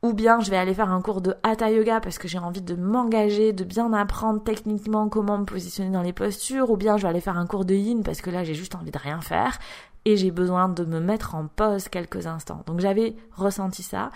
Ou 0.02 0.14
bien 0.14 0.40
je 0.40 0.50
vais 0.50 0.56
aller 0.56 0.72
faire 0.72 0.90
un 0.90 1.02
cours 1.02 1.20
de 1.20 1.34
hatha 1.42 1.70
yoga 1.70 2.00
parce 2.00 2.16
que 2.16 2.26
j'ai 2.26 2.38
envie 2.38 2.62
de 2.62 2.74
m'engager, 2.74 3.52
de 3.52 3.64
bien 3.64 3.92
apprendre 3.92 4.42
techniquement 4.42 5.10
comment 5.10 5.36
me 5.36 5.44
positionner 5.44 5.90
dans 5.90 6.00
les 6.00 6.14
postures. 6.14 6.70
Ou 6.70 6.78
bien 6.78 6.96
je 6.96 7.02
vais 7.02 7.08
aller 7.10 7.20
faire 7.20 7.36
un 7.36 7.46
cours 7.46 7.66
de 7.66 7.74
yin 7.74 8.02
parce 8.02 8.22
que 8.22 8.30
là 8.30 8.42
j'ai 8.42 8.54
juste 8.54 8.74
envie 8.74 8.90
de 8.90 8.98
rien 8.98 9.20
faire 9.20 9.58
et 10.04 10.16
j'ai 10.16 10.30
besoin 10.30 10.68
de 10.68 10.84
me 10.84 11.00
mettre 11.00 11.34
en 11.34 11.46
pause 11.46 11.88
quelques 11.88 12.26
instants. 12.26 12.62
Donc 12.66 12.80
j'avais 12.80 13.14
ressenti 13.32 13.82
ça 13.82 14.10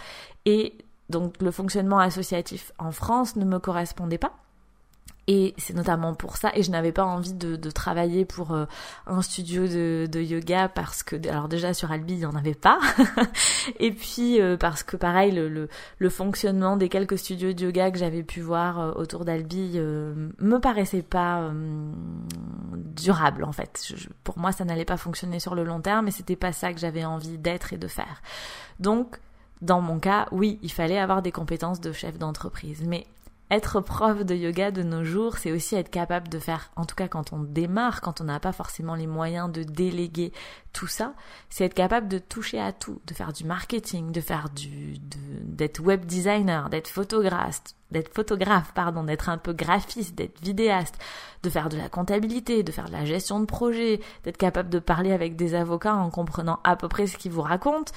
et 0.44 0.78
donc 1.10 1.40
le 1.40 1.50
fonctionnement 1.50 1.98
associatif 1.98 2.72
en 2.78 2.92
France 2.92 3.36
ne 3.36 3.44
me 3.44 3.58
correspondait 3.58 4.18
pas. 4.18 4.32
Et 5.26 5.54
c'est 5.56 5.74
notamment 5.74 6.14
pour 6.14 6.36
ça, 6.36 6.50
et 6.54 6.62
je 6.62 6.70
n'avais 6.70 6.92
pas 6.92 7.04
envie 7.04 7.32
de, 7.32 7.56
de 7.56 7.70
travailler 7.70 8.26
pour 8.26 8.52
euh, 8.52 8.66
un 9.06 9.22
studio 9.22 9.66
de, 9.66 10.06
de, 10.10 10.20
yoga 10.20 10.68
parce 10.68 11.02
que, 11.02 11.16
alors 11.28 11.48
déjà 11.48 11.72
sur 11.72 11.90
Albi, 11.90 12.12
il 12.12 12.18
n'y 12.18 12.26
en 12.26 12.34
avait 12.34 12.54
pas. 12.54 12.78
et 13.80 13.90
puis 13.90 14.38
euh, 14.38 14.58
parce 14.58 14.82
que 14.82 14.98
pareil, 14.98 15.32
le, 15.32 15.48
le, 15.48 15.70
le, 15.96 16.10
fonctionnement 16.10 16.76
des 16.76 16.90
quelques 16.90 17.16
studios 17.16 17.54
de 17.54 17.64
yoga 17.64 17.90
que 17.90 17.96
j'avais 17.98 18.22
pu 18.22 18.42
voir 18.42 18.78
euh, 18.78 18.92
autour 18.96 19.24
d'Albi 19.24 19.78
me 19.78 20.58
paraissait 20.58 21.02
pas 21.02 21.50
durable 22.94 23.44
en 23.44 23.52
fait. 23.52 23.94
pour 24.24 24.38
moi, 24.38 24.52
ça 24.52 24.64
n'allait 24.64 24.84
pas 24.84 24.98
fonctionner 24.98 25.40
sur 25.40 25.54
le 25.54 25.64
long 25.64 25.80
terme, 25.80 26.08
et 26.08 26.10
c'était 26.10 26.36
pas 26.36 26.52
ça 26.52 26.72
que 26.74 26.78
j'avais 26.78 27.04
envie 27.04 27.38
d'être 27.38 27.72
et 27.72 27.78
de 27.78 27.88
faire. 27.88 28.20
Donc, 28.78 29.18
dans 29.62 29.80
mon 29.80 29.98
cas, 29.98 30.26
oui, 30.32 30.58
il 30.62 30.70
fallait 30.70 30.98
avoir 30.98 31.22
des 31.22 31.32
compétences 31.32 31.80
de 31.80 31.92
chef 31.92 32.18
d'entreprise, 32.18 32.82
mais 32.86 33.06
être 33.50 33.80
prof 33.80 34.24
de 34.24 34.34
yoga 34.34 34.70
de 34.70 34.82
nos 34.82 35.04
jours, 35.04 35.36
c'est 35.36 35.52
aussi 35.52 35.74
être 35.74 35.90
capable 35.90 36.28
de 36.28 36.38
faire, 36.38 36.70
en 36.76 36.84
tout 36.84 36.94
cas 36.94 37.08
quand 37.08 37.32
on 37.32 37.40
démarre, 37.40 38.00
quand 38.00 38.20
on 38.20 38.24
n'a 38.24 38.40
pas 38.40 38.52
forcément 38.52 38.94
les 38.94 39.06
moyens 39.06 39.52
de 39.52 39.62
déléguer 39.62 40.32
tout 40.72 40.86
ça, 40.86 41.14
c'est 41.50 41.64
être 41.64 41.74
capable 41.74 42.08
de 42.08 42.18
toucher 42.18 42.58
à 42.58 42.72
tout, 42.72 43.00
de 43.06 43.14
faire 43.14 43.32
du 43.32 43.44
marketing, 43.44 44.12
de 44.12 44.20
faire 44.20 44.48
du, 44.48 44.96
d'être 44.98 45.80
web 45.80 46.06
designer, 46.06 46.70
d'être 46.70 46.88
photographe, 46.88 47.60
d'être 47.90 48.12
photographe, 48.12 48.72
pardon, 48.74 49.04
d'être 49.04 49.28
un 49.28 49.38
peu 49.38 49.52
graphiste, 49.52 50.14
d'être 50.14 50.40
vidéaste, 50.42 50.98
de 51.42 51.50
faire 51.50 51.68
de 51.68 51.76
la 51.76 51.88
comptabilité, 51.88 52.62
de 52.62 52.72
faire 52.72 52.86
de 52.86 52.92
la 52.92 53.04
gestion 53.04 53.40
de 53.40 53.44
projet, 53.44 54.00
d'être 54.24 54.38
capable 54.38 54.70
de 54.70 54.78
parler 54.78 55.12
avec 55.12 55.36
des 55.36 55.54
avocats 55.54 55.94
en 55.94 56.10
comprenant 56.10 56.60
à 56.64 56.76
peu 56.76 56.88
près 56.88 57.06
ce 57.06 57.18
qu'ils 57.18 57.32
vous 57.32 57.42
racontent, 57.42 57.92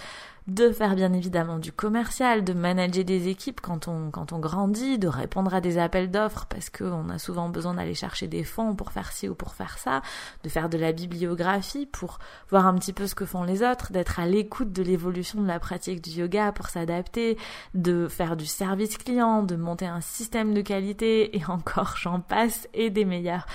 de 0.48 0.72
faire 0.72 0.96
bien 0.96 1.12
évidemment 1.12 1.60
du 1.60 1.74
commercial, 1.74 2.46
de 2.46 2.54
manager 2.54 3.04
des 3.04 3.28
équipes 3.28 3.60
quand 3.60 3.90
on, 3.90 4.12
quand 4.12 4.32
on 4.32 4.40
grandit, 4.40 4.98
de 4.98 5.10
répondre 5.10 5.54
à 5.54 5.60
des 5.60 5.78
appels 5.78 6.10
d'offres 6.10 6.46
parce 6.46 6.70
qu'on 6.70 7.10
a 7.10 7.20
souvent 7.20 7.50
besoin 7.50 7.74
d'aller 7.74 7.94
chercher 7.94 8.28
des 8.28 8.46
fonds 8.46 8.74
pour 8.74 8.94
faire 8.94 9.12
ci 9.12 9.28
ou 9.28 9.36
pour 9.36 9.56
faire 9.56 9.78
ça, 9.78 10.02
de 10.44 10.50
faire 10.50 10.70
de 10.70 10.78
la 10.78 10.94
bibliographie 10.94 11.86
pour 11.86 12.20
voir 12.50 12.66
un 12.66 12.76
petit 12.76 12.94
peu 12.94 13.08
ce 13.08 13.16
que 13.16 13.26
font 13.26 13.44
les 13.44 13.62
autres, 13.62 13.92
d'être 13.92 14.22
à 14.22 14.26
l'écoute 14.26 14.72
de 14.72 14.84
l'évolution 14.84 15.42
de 15.42 15.48
la 15.48 15.60
pratique 15.60 16.02
du 16.02 16.12
yoga 16.12 16.54
pour 16.54 16.68
s'adapter, 16.70 17.38
de 17.74 18.08
faire 18.08 18.38
du 18.38 18.46
service 18.46 18.98
client, 18.98 19.44
de 19.44 19.58
monter 19.58 19.86
un 19.86 20.02
système 20.02 20.54
de 20.54 20.62
qualité 20.62 21.38
et 21.38 21.46
encore 21.46 21.96
j'en 21.98 22.22
passe 22.22 22.70
et 22.74 22.90
des 22.90 23.04
meilleurs. 23.04 23.48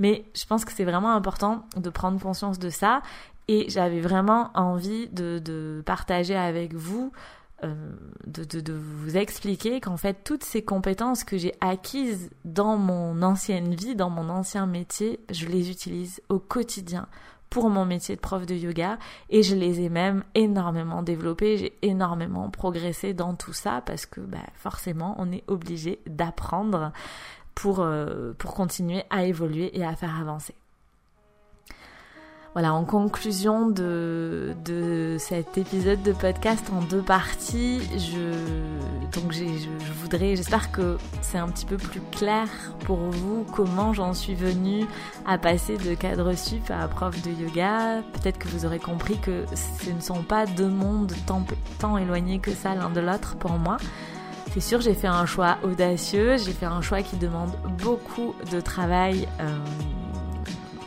Mais 0.00 0.24
je 0.34 0.46
pense 0.46 0.64
que 0.64 0.72
c'est 0.72 0.84
vraiment 0.84 1.14
important 1.14 1.66
de 1.76 1.90
prendre 1.90 2.18
conscience 2.18 2.58
de 2.58 2.70
ça 2.70 3.02
et 3.48 3.68
j'avais 3.68 4.00
vraiment 4.00 4.50
envie 4.54 5.08
de, 5.08 5.82
partager 5.84 6.36
avec 6.36 6.74
vous, 6.74 7.12
euh, 7.64 7.74
de, 8.26 8.72
vous 8.72 9.16
expliquer 9.16 9.80
qu'en 9.80 9.96
fait, 9.96 10.18
toutes 10.24 10.44
ces 10.44 10.62
compétences 10.62 11.24
que 11.24 11.36
j'ai 11.36 11.54
acquises 11.60 12.30
dans 12.44 12.76
mon 12.76 13.22
ancienne 13.22 13.74
vie, 13.74 13.94
dans 13.94 14.10
mon 14.10 14.28
ancien 14.28 14.66
métier, 14.66 15.20
je 15.30 15.46
les 15.46 15.70
utilise 15.70 16.22
au 16.28 16.38
quotidien 16.38 17.06
pour 17.50 17.68
mon 17.68 17.84
métier 17.84 18.14
de 18.14 18.20
prof 18.20 18.46
de 18.46 18.54
yoga 18.54 18.96
et 19.28 19.42
je 19.42 19.56
les 19.56 19.80
ai 19.80 19.88
même 19.88 20.22
énormément 20.36 21.02
développées, 21.02 21.56
j'ai 21.56 21.76
énormément 21.82 22.48
progressé 22.50 23.12
dans 23.12 23.34
tout 23.34 23.52
ça 23.52 23.82
parce 23.84 24.06
que 24.06 24.20
bah, 24.20 24.38
forcément 24.54 25.16
on 25.18 25.32
est 25.32 25.42
obligé 25.48 25.98
d'apprendre 26.06 26.92
pour, 27.56 27.84
pour 28.38 28.54
continuer 28.54 29.02
à 29.10 29.24
évoluer 29.24 29.76
et 29.76 29.84
à 29.84 29.96
faire 29.96 30.16
avancer. 30.16 30.54
Voilà, 32.54 32.74
en 32.74 32.84
conclusion 32.84 33.68
de, 33.68 34.56
de 34.64 35.16
cet 35.20 35.56
épisode 35.56 36.02
de 36.02 36.10
podcast 36.10 36.68
en 36.72 36.82
deux 36.82 37.00
parties, 37.00 37.80
je, 37.96 39.20
donc 39.20 39.30
je, 39.30 39.44
voudrais, 40.00 40.34
j'espère 40.34 40.72
que 40.72 40.98
c'est 41.22 41.38
un 41.38 41.46
petit 41.46 41.64
peu 41.64 41.76
plus 41.76 42.00
clair 42.10 42.48
pour 42.80 42.98
vous 42.98 43.46
comment 43.54 43.92
j'en 43.92 44.14
suis 44.14 44.34
venue 44.34 44.84
à 45.28 45.38
passer 45.38 45.76
de 45.76 45.94
cadre 45.94 46.32
sup 46.34 46.72
à 46.72 46.88
prof 46.88 47.14
de 47.22 47.30
yoga. 47.30 48.02
Peut-être 48.14 48.38
que 48.38 48.48
vous 48.48 48.66
aurez 48.66 48.80
compris 48.80 49.18
que 49.18 49.44
ce 49.54 49.90
ne 49.90 50.00
sont 50.00 50.24
pas 50.24 50.46
deux 50.46 50.68
mondes 50.68 51.12
tant, 51.26 51.44
tant 51.78 51.98
éloignés 51.98 52.40
que 52.40 52.50
ça 52.50 52.74
l'un 52.74 52.90
de 52.90 53.00
l'autre 53.00 53.36
pour 53.36 53.52
moi. 53.52 53.76
C'est 54.52 54.60
sûr, 54.60 54.80
j'ai 54.80 54.94
fait 54.94 55.06
un 55.06 55.24
choix 55.24 55.58
audacieux, 55.62 56.36
j'ai 56.36 56.50
fait 56.50 56.66
un 56.66 56.80
choix 56.80 57.02
qui 57.02 57.16
demande 57.16 57.52
beaucoup 57.78 58.34
de 58.50 58.60
travail. 58.60 59.28
Euh, 59.38 59.56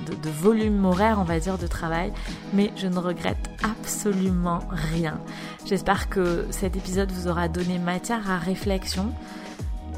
de, 0.03 0.29
volume 0.29 0.85
horaire, 0.85 1.17
on 1.19 1.23
va 1.23 1.39
dire, 1.39 1.57
de 1.57 1.67
travail, 1.67 2.11
mais 2.53 2.71
je 2.75 2.87
ne 2.87 2.97
regrette 2.97 3.49
absolument 3.63 4.59
rien. 4.69 5.19
J'espère 5.65 6.09
que 6.09 6.45
cet 6.51 6.75
épisode 6.75 7.11
vous 7.11 7.27
aura 7.27 7.47
donné 7.47 7.79
matière 7.79 8.29
à 8.29 8.37
réflexion, 8.37 9.13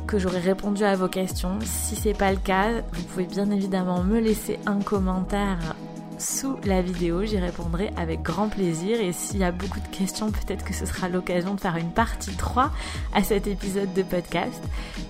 que 0.07 0.19
j'aurai 0.19 0.39
répondu 0.39 0.83
à 0.83 0.95
vos 0.95 1.07
questions. 1.07 1.57
Si 1.63 1.95
c'est 1.95 2.13
pas 2.13 2.31
le 2.31 2.37
cas, 2.37 2.81
vous 2.93 3.03
pouvez 3.03 3.25
bien 3.25 3.49
évidemment 3.49 4.03
me 4.03 4.19
laisser 4.19 4.59
un 4.65 4.79
commentaire 4.79 5.75
sous 6.17 6.57
la 6.65 6.81
vidéo, 6.81 7.25
j'y 7.25 7.37
répondrai 7.37 7.91
avec 7.97 8.21
grand 8.21 8.47
plaisir 8.47 8.99
et 9.01 9.11
s'il 9.11 9.39
y 9.39 9.43
a 9.43 9.51
beaucoup 9.51 9.79
de 9.79 9.87
questions, 9.87 10.31
peut-être 10.31 10.63
que 10.63 10.73
ce 10.73 10.85
sera 10.85 11.09
l'occasion 11.09 11.55
de 11.55 11.59
faire 11.59 11.75
une 11.75 11.91
partie 11.91 12.35
3 12.35 12.71
à 13.13 13.23
cet 13.23 13.47
épisode 13.47 13.93
de 13.93 14.03
podcast. 14.03 14.61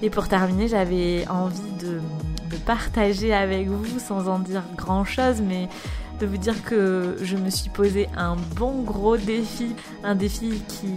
Et 0.02 0.10
pour 0.10 0.28
terminer, 0.28 0.68
j'avais 0.68 1.28
envie 1.28 1.72
de, 1.80 2.00
de 2.50 2.58
partager 2.58 3.34
avec 3.34 3.68
vous, 3.68 4.00
sans 4.00 4.28
en 4.28 4.40
dire 4.40 4.64
grand-chose, 4.76 5.42
mais 5.42 5.68
de 6.20 6.26
vous 6.26 6.38
dire 6.38 6.64
que 6.64 7.18
je 7.22 7.38
me 7.38 7.50
suis 7.50 7.70
posé 7.70 8.08
un 8.16 8.36
bon 8.56 8.82
gros 8.84 9.18
défi, 9.18 9.76
un 10.04 10.16
défi 10.16 10.62
qui 10.68 10.88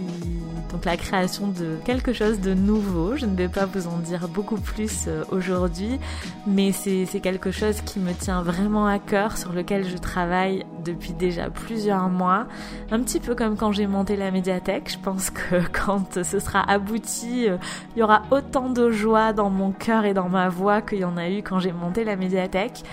donc 0.71 0.85
la 0.85 0.97
création 0.97 1.47
de 1.47 1.77
quelque 1.83 2.13
chose 2.13 2.39
de 2.39 2.53
nouveau. 2.53 3.15
Je 3.15 3.25
ne 3.25 3.35
vais 3.35 3.47
pas 3.47 3.65
vous 3.65 3.87
en 3.87 3.97
dire 3.97 4.27
beaucoup 4.27 4.59
plus 4.59 5.05
euh, 5.07 5.23
aujourd'hui, 5.31 5.99
mais 6.45 6.71
c'est 6.71 7.19
quelque 7.21 7.51
chose 7.51 7.81
qui 7.81 7.99
me 7.99 8.13
tient 8.13 8.41
vraiment 8.41 8.85
à 8.85 8.99
cœur, 8.99 9.37
sur 9.37 9.51
lequel 9.51 9.87
je 9.87 9.97
travaille 9.97 10.65
depuis 10.85 11.13
déjà 11.13 11.49
plusieurs 11.49 12.09
mois. 12.09 12.47
Un 12.91 13.01
petit 13.01 13.19
peu 13.19 13.35
comme 13.35 13.57
quand 13.57 13.71
j'ai 13.71 13.87
monté 13.87 14.15
la 14.15 14.31
médiathèque. 14.31 14.91
Je 14.91 14.99
pense 14.99 15.29
que 15.29 15.55
quand 15.71 16.23
ce 16.23 16.39
sera 16.39 16.61
abouti, 16.69 17.49
euh, 17.49 17.57
il 17.95 17.99
y 17.99 18.03
aura 18.03 18.23
autant 18.31 18.69
de 18.69 18.91
joie 18.91 19.33
dans 19.33 19.49
mon 19.49 19.71
cœur 19.71 20.05
et 20.05 20.13
dans 20.13 20.29
ma 20.29 20.49
voix 20.49 20.81
qu'il 20.81 20.99
y 20.99 21.05
en 21.05 21.17
a 21.17 21.29
eu 21.29 21.41
quand 21.41 21.59
j'ai 21.59 21.71
monté 21.71 22.03
la 22.03 22.15
médiathèque. 22.15 22.83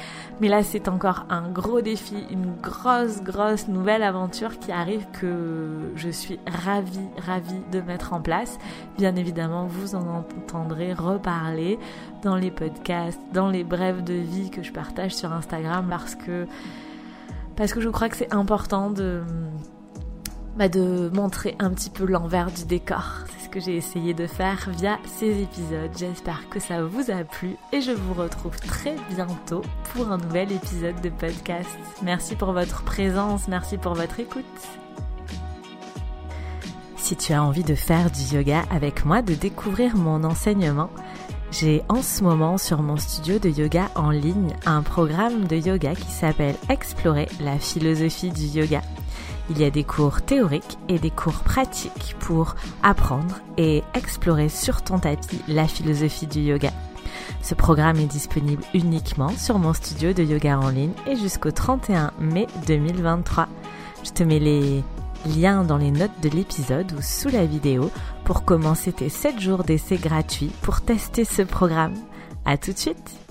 Mais 0.40 0.48
là, 0.48 0.62
c'est 0.62 0.88
encore 0.88 1.24
un 1.30 1.48
gros 1.48 1.80
défi, 1.80 2.16
une 2.30 2.54
grosse, 2.60 3.22
grosse 3.22 3.68
nouvelle 3.68 4.02
aventure 4.02 4.58
qui 4.58 4.70
arrive 4.70 5.06
que 5.18 5.92
je 5.94 6.10
suis 6.10 6.38
ravie, 6.46 7.08
ravie 7.24 7.62
de 7.72 7.80
mettre 7.80 8.12
en 8.12 8.20
place. 8.20 8.58
Bien 8.98 9.16
évidemment, 9.16 9.66
vous 9.66 9.94
en 9.94 10.06
entendrez 10.18 10.92
reparler 10.92 11.78
dans 12.22 12.36
les 12.36 12.50
podcasts, 12.50 13.20
dans 13.32 13.48
les 13.48 13.64
brèves 13.64 14.04
de 14.04 14.12
vie 14.12 14.50
que 14.50 14.62
je 14.62 14.72
partage 14.72 15.14
sur 15.14 15.32
Instagram 15.32 15.86
parce 15.88 16.14
que, 16.14 16.46
parce 17.56 17.72
que 17.72 17.80
je 17.80 17.88
crois 17.88 18.10
que 18.10 18.16
c'est 18.16 18.34
important 18.34 18.90
de, 18.90 19.22
de 20.56 21.10
montrer 21.14 21.54
un 21.58 21.70
petit 21.70 21.90
peu 21.90 22.06
l'envers 22.06 22.50
du 22.50 22.64
décor 22.64 23.26
que 23.56 23.62
j'ai 23.62 23.76
essayé 23.76 24.12
de 24.12 24.26
faire 24.26 24.68
via 24.76 24.98
ces 25.06 25.40
épisodes. 25.40 25.90
J'espère 25.96 26.46
que 26.50 26.60
ça 26.60 26.82
vous 26.82 27.10
a 27.10 27.24
plu 27.24 27.56
et 27.72 27.80
je 27.80 27.90
vous 27.90 28.12
retrouve 28.12 28.54
très 28.60 28.94
bientôt 29.08 29.62
pour 29.92 30.12
un 30.12 30.18
nouvel 30.18 30.52
épisode 30.52 31.00
de 31.00 31.08
podcast. 31.08 31.70
Merci 32.02 32.36
pour 32.36 32.52
votre 32.52 32.82
présence, 32.84 33.48
merci 33.48 33.78
pour 33.78 33.94
votre 33.94 34.20
écoute. 34.20 34.44
Si 36.98 37.16
tu 37.16 37.32
as 37.32 37.42
envie 37.42 37.64
de 37.64 37.74
faire 37.74 38.10
du 38.10 38.36
yoga 38.36 38.64
avec 38.70 39.06
moi, 39.06 39.22
de 39.22 39.32
découvrir 39.32 39.96
mon 39.96 40.22
enseignement, 40.22 40.90
j'ai 41.50 41.82
en 41.88 42.02
ce 42.02 42.22
moment 42.22 42.58
sur 42.58 42.82
mon 42.82 42.98
studio 42.98 43.38
de 43.38 43.48
yoga 43.48 43.88
en 43.94 44.10
ligne 44.10 44.54
un 44.66 44.82
programme 44.82 45.46
de 45.46 45.56
yoga 45.56 45.94
qui 45.94 46.10
s'appelle 46.10 46.56
Explorer 46.68 47.28
la 47.40 47.58
philosophie 47.58 48.32
du 48.32 48.44
yoga. 48.44 48.82
Il 49.50 49.58
y 49.58 49.64
a 49.64 49.70
des 49.70 49.84
cours 49.84 50.22
théoriques 50.22 50.78
et 50.88 50.98
des 50.98 51.10
cours 51.10 51.40
pratiques 51.40 52.16
pour 52.18 52.56
apprendre 52.82 53.40
et 53.56 53.82
explorer 53.94 54.48
sur 54.48 54.82
ton 54.82 54.98
tapis 54.98 55.40
la 55.46 55.68
philosophie 55.68 56.26
du 56.26 56.40
yoga. 56.40 56.72
Ce 57.42 57.54
programme 57.54 57.98
est 57.98 58.06
disponible 58.06 58.62
uniquement 58.74 59.30
sur 59.30 59.58
mon 59.58 59.72
studio 59.72 60.12
de 60.12 60.22
yoga 60.22 60.58
en 60.58 60.68
ligne 60.68 60.92
et 61.06 61.16
jusqu'au 61.16 61.52
31 61.52 62.12
mai 62.18 62.46
2023. 62.66 63.48
Je 64.04 64.10
te 64.10 64.22
mets 64.22 64.40
les 64.40 64.82
liens 65.26 65.64
dans 65.64 65.78
les 65.78 65.90
notes 65.90 66.20
de 66.22 66.28
l'épisode 66.28 66.92
ou 66.92 67.02
sous 67.02 67.28
la 67.28 67.46
vidéo 67.46 67.90
pour 68.24 68.44
commencer 68.44 68.92
tes 68.92 69.08
7 69.08 69.40
jours 69.40 69.64
d'essai 69.64 69.96
gratuits 69.96 70.52
pour 70.62 70.80
tester 70.80 71.24
ce 71.24 71.42
programme. 71.42 71.94
À 72.44 72.56
tout 72.56 72.72
de 72.72 72.78
suite! 72.78 73.25